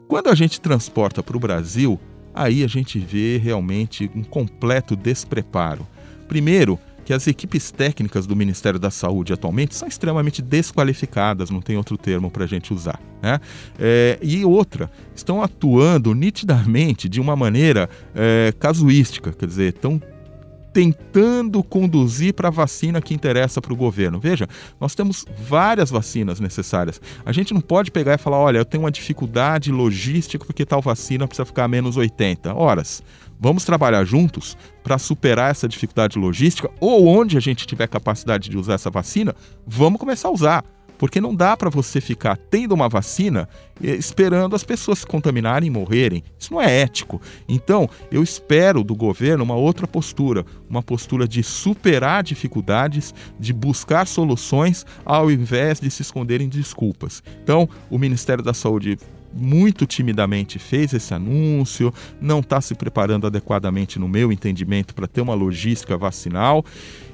Quando 0.07 0.29
a 0.29 0.35
gente 0.35 0.61
transporta 0.61 1.23
para 1.23 1.35
o 1.35 1.39
Brasil, 1.39 1.99
aí 2.35 2.63
a 2.63 2.67
gente 2.67 2.99
vê 2.99 3.37
realmente 3.37 4.11
um 4.13 4.23
completo 4.23 4.95
despreparo. 4.95 5.87
Primeiro, 6.27 6.77
que 7.03 7.13
as 7.13 7.25
equipes 7.25 7.71
técnicas 7.71 8.27
do 8.27 8.35
Ministério 8.35 8.79
da 8.79 8.91
Saúde 8.91 9.33
atualmente 9.33 9.75
são 9.75 9.87
extremamente 9.87 10.39
desqualificadas, 10.41 11.49
não 11.49 11.61
tem 11.61 11.77
outro 11.77 11.97
termo 11.97 12.29
para 12.29 12.43
a 12.43 12.47
gente 12.47 12.71
usar. 12.71 13.01
Né? 13.21 13.39
É, 13.79 14.19
e 14.21 14.45
outra, 14.45 14.89
estão 15.15 15.41
atuando 15.41 16.13
nitidamente 16.13 17.09
de 17.09 17.19
uma 17.19 17.35
maneira 17.35 17.89
é, 18.13 18.53
casuística, 18.59 19.33
quer 19.33 19.47
dizer, 19.47 19.73
estão 19.73 19.99
tentando 20.73 21.63
conduzir 21.63 22.33
para 22.33 22.47
a 22.47 22.51
vacina 22.51 23.01
que 23.01 23.13
interessa 23.13 23.61
para 23.61 23.71
o 23.71 23.75
governo. 23.75 24.19
Veja, 24.19 24.47
nós 24.81 24.95
temos 24.95 25.25
várias 25.47 25.91
vacinas 25.91 26.39
necessárias. 26.39 26.99
A 27.23 27.31
gente 27.31 27.53
não 27.53 27.61
pode 27.61 27.91
pegar 27.91 28.15
e 28.15 28.17
falar: 28.17 28.39
olha, 28.39 28.57
eu 28.57 28.65
tenho 28.65 28.83
uma 28.83 28.91
dificuldade 28.91 29.71
logística 29.71 30.43
porque 30.43 30.65
tal 30.65 30.81
vacina 30.81 31.27
precisa 31.27 31.45
ficar 31.45 31.65
a 31.65 31.67
menos 31.67 31.95
80 31.95 32.53
horas. 32.53 33.03
Vamos 33.39 33.65
trabalhar 33.65 34.03
juntos 34.05 34.57
para 34.83 34.97
superar 34.97 35.51
essa 35.51 35.67
dificuldade 35.67 36.17
logística 36.17 36.69
ou 36.79 37.07
onde 37.07 37.37
a 37.37 37.39
gente 37.39 37.67
tiver 37.67 37.87
capacidade 37.87 38.49
de 38.49 38.57
usar 38.57 38.75
essa 38.75 38.89
vacina, 38.89 39.35
vamos 39.67 39.99
começar 39.99 40.29
a 40.29 40.31
usar. 40.31 40.72
Porque 40.97 41.19
não 41.19 41.35
dá 41.35 41.55
para 41.57 41.69
você 41.69 41.99
ficar 41.99 42.37
tendo 42.37 42.73
uma 42.73 42.87
vacina 42.87 43.47
eh, 43.83 43.95
esperando 43.95 44.55
as 44.55 44.63
pessoas 44.63 44.99
se 44.99 45.05
contaminarem 45.05 45.67
e 45.67 45.71
morrerem. 45.71 46.23
Isso 46.39 46.53
não 46.53 46.61
é 46.61 46.81
ético. 46.81 47.21
Então, 47.47 47.89
eu 48.11 48.23
espero 48.23 48.83
do 48.83 48.95
governo 48.95 49.43
uma 49.43 49.55
outra 49.55 49.87
postura, 49.87 50.45
uma 50.69 50.81
postura 50.81 51.27
de 51.27 51.43
superar 51.43 52.23
dificuldades, 52.23 53.13
de 53.39 53.53
buscar 53.53 54.07
soluções, 54.07 54.85
ao 55.05 55.29
invés 55.29 55.79
de 55.79 55.89
se 55.89 56.01
esconderem 56.01 56.47
desculpas. 56.47 57.23
Então, 57.43 57.67
o 57.89 57.97
Ministério 57.97 58.43
da 58.43 58.53
Saúde 58.53 58.97
muito 59.33 59.85
timidamente 59.85 60.59
fez 60.59 60.93
esse 60.93 61.13
anúncio, 61.13 61.93
não 62.21 62.39
está 62.39 62.61
se 62.61 62.75
preparando 62.75 63.25
adequadamente, 63.25 63.97
no 63.97 64.07
meu 64.07 64.31
entendimento, 64.31 64.93
para 64.93 65.07
ter 65.07 65.21
uma 65.21 65.33
logística 65.33 65.97
vacinal. 65.97 66.63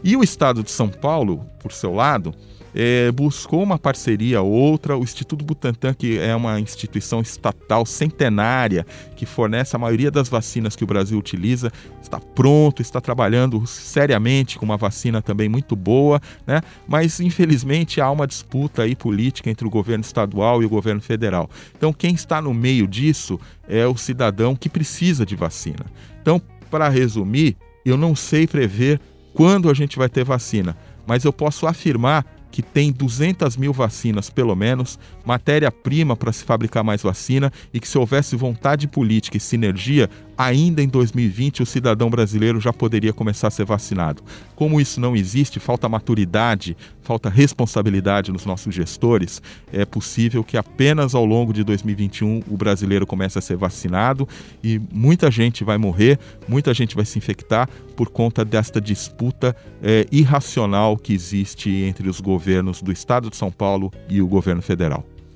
E 0.03 0.15
o 0.15 0.23
Estado 0.23 0.61
de 0.61 0.71
São 0.71 0.89
Paulo, 0.89 1.45
por 1.59 1.71
seu 1.71 1.93
lado, 1.93 2.33
é, 2.73 3.11
buscou 3.11 3.63
uma 3.63 3.77
parceria 3.77 4.41
outra. 4.41 4.97
O 4.97 5.03
Instituto 5.03 5.43
Butantan, 5.43 5.93
que 5.93 6.17
é 6.17 6.35
uma 6.35 6.59
instituição 6.59 7.21
estatal 7.21 7.85
centenária 7.85 8.85
que 9.15 9.25
fornece 9.25 9.75
a 9.75 9.79
maioria 9.79 10.11
das 10.11 10.29
vacinas 10.29 10.75
que 10.75 10.83
o 10.83 10.87
Brasil 10.87 11.17
utiliza, 11.17 11.71
está 12.01 12.19
pronto, 12.19 12.81
está 12.81 13.01
trabalhando 13.01 13.65
seriamente 13.67 14.57
com 14.57 14.65
uma 14.65 14.77
vacina 14.77 15.21
também 15.21 15.49
muito 15.49 15.75
boa, 15.75 16.21
né? 16.45 16.61
Mas 16.87 17.19
infelizmente 17.19 18.01
há 18.01 18.09
uma 18.09 18.27
disputa 18.27 18.83
aí 18.83 18.95
política 18.95 19.49
entre 19.49 19.65
o 19.65 19.69
governo 19.69 20.03
estadual 20.03 20.61
e 20.61 20.65
o 20.65 20.69
governo 20.69 21.01
federal. 21.01 21.49
Então 21.75 21.91
quem 21.91 22.13
está 22.13 22.41
no 22.41 22.53
meio 22.53 22.87
disso 22.87 23.39
é 23.67 23.85
o 23.85 23.95
cidadão 23.95 24.55
que 24.55 24.69
precisa 24.69 25.25
de 25.25 25.35
vacina. 25.35 25.85
Então, 26.21 26.41
para 26.69 26.89
resumir, 26.89 27.55
eu 27.85 27.97
não 27.97 28.15
sei 28.15 28.47
prever 28.47 28.99
quando 29.33 29.69
a 29.69 29.73
gente 29.73 29.97
vai 29.97 30.09
ter 30.09 30.23
vacina, 30.23 30.75
mas 31.07 31.23
eu 31.23 31.31
posso 31.31 31.65
afirmar 31.67 32.25
que 32.51 32.61
tem 32.61 32.91
200 32.91 33.55
mil 33.57 33.71
vacinas, 33.71 34.29
pelo 34.29 34.55
menos, 34.55 34.97
matéria-prima 35.25 36.15
para 36.15 36.31
se 36.31 36.43
fabricar 36.43 36.83
mais 36.83 37.01
vacina 37.01 37.51
e 37.73 37.79
que, 37.79 37.87
se 37.87 37.97
houvesse 37.97 38.35
vontade 38.35 38.87
política 38.87 39.37
e 39.37 39.39
sinergia, 39.39 40.09
ainda 40.39 40.81
em 40.81 40.87
2020 40.87 41.63
o 41.63 41.65
cidadão 41.65 42.09
brasileiro 42.09 42.61
já 42.61 42.71
poderia 42.71 43.11
começar 43.11 43.49
a 43.49 43.51
ser 43.51 43.65
vacinado. 43.65 44.23
Como 44.55 44.79
isso 44.79 45.01
não 45.01 45.13
existe, 45.13 45.59
falta 45.59 45.89
maturidade, 45.89 46.77
falta 47.03 47.29
responsabilidade 47.29 48.31
nos 48.31 48.45
nossos 48.45 48.73
gestores, 48.73 49.41
é 49.73 49.83
possível 49.83 50.41
que 50.41 50.55
apenas 50.55 51.13
ao 51.13 51.25
longo 51.25 51.51
de 51.51 51.61
2021 51.61 52.43
o 52.47 52.55
brasileiro 52.55 53.05
comece 53.05 53.37
a 53.37 53.41
ser 53.41 53.57
vacinado 53.57 54.25
e 54.63 54.79
muita 54.93 55.29
gente 55.29 55.65
vai 55.65 55.77
morrer, 55.77 56.17
muita 56.47 56.73
gente 56.73 56.95
vai 56.95 57.03
se 57.03 57.17
infectar 57.17 57.67
por 57.97 58.09
conta 58.09 58.45
desta 58.45 58.79
disputa 58.79 59.53
é, 59.83 60.07
irracional 60.09 60.95
que 60.95 61.11
existe 61.13 61.69
entre 61.69 62.07
os 62.07 62.21
governos 62.21 62.81
do 62.81 62.93
estado 62.93 63.29
de 63.29 63.35
São 63.35 63.51
Paulo 63.51 63.91
e 64.07 64.21
o 64.21 64.27
governo 64.27 64.61
federal. 64.61 65.03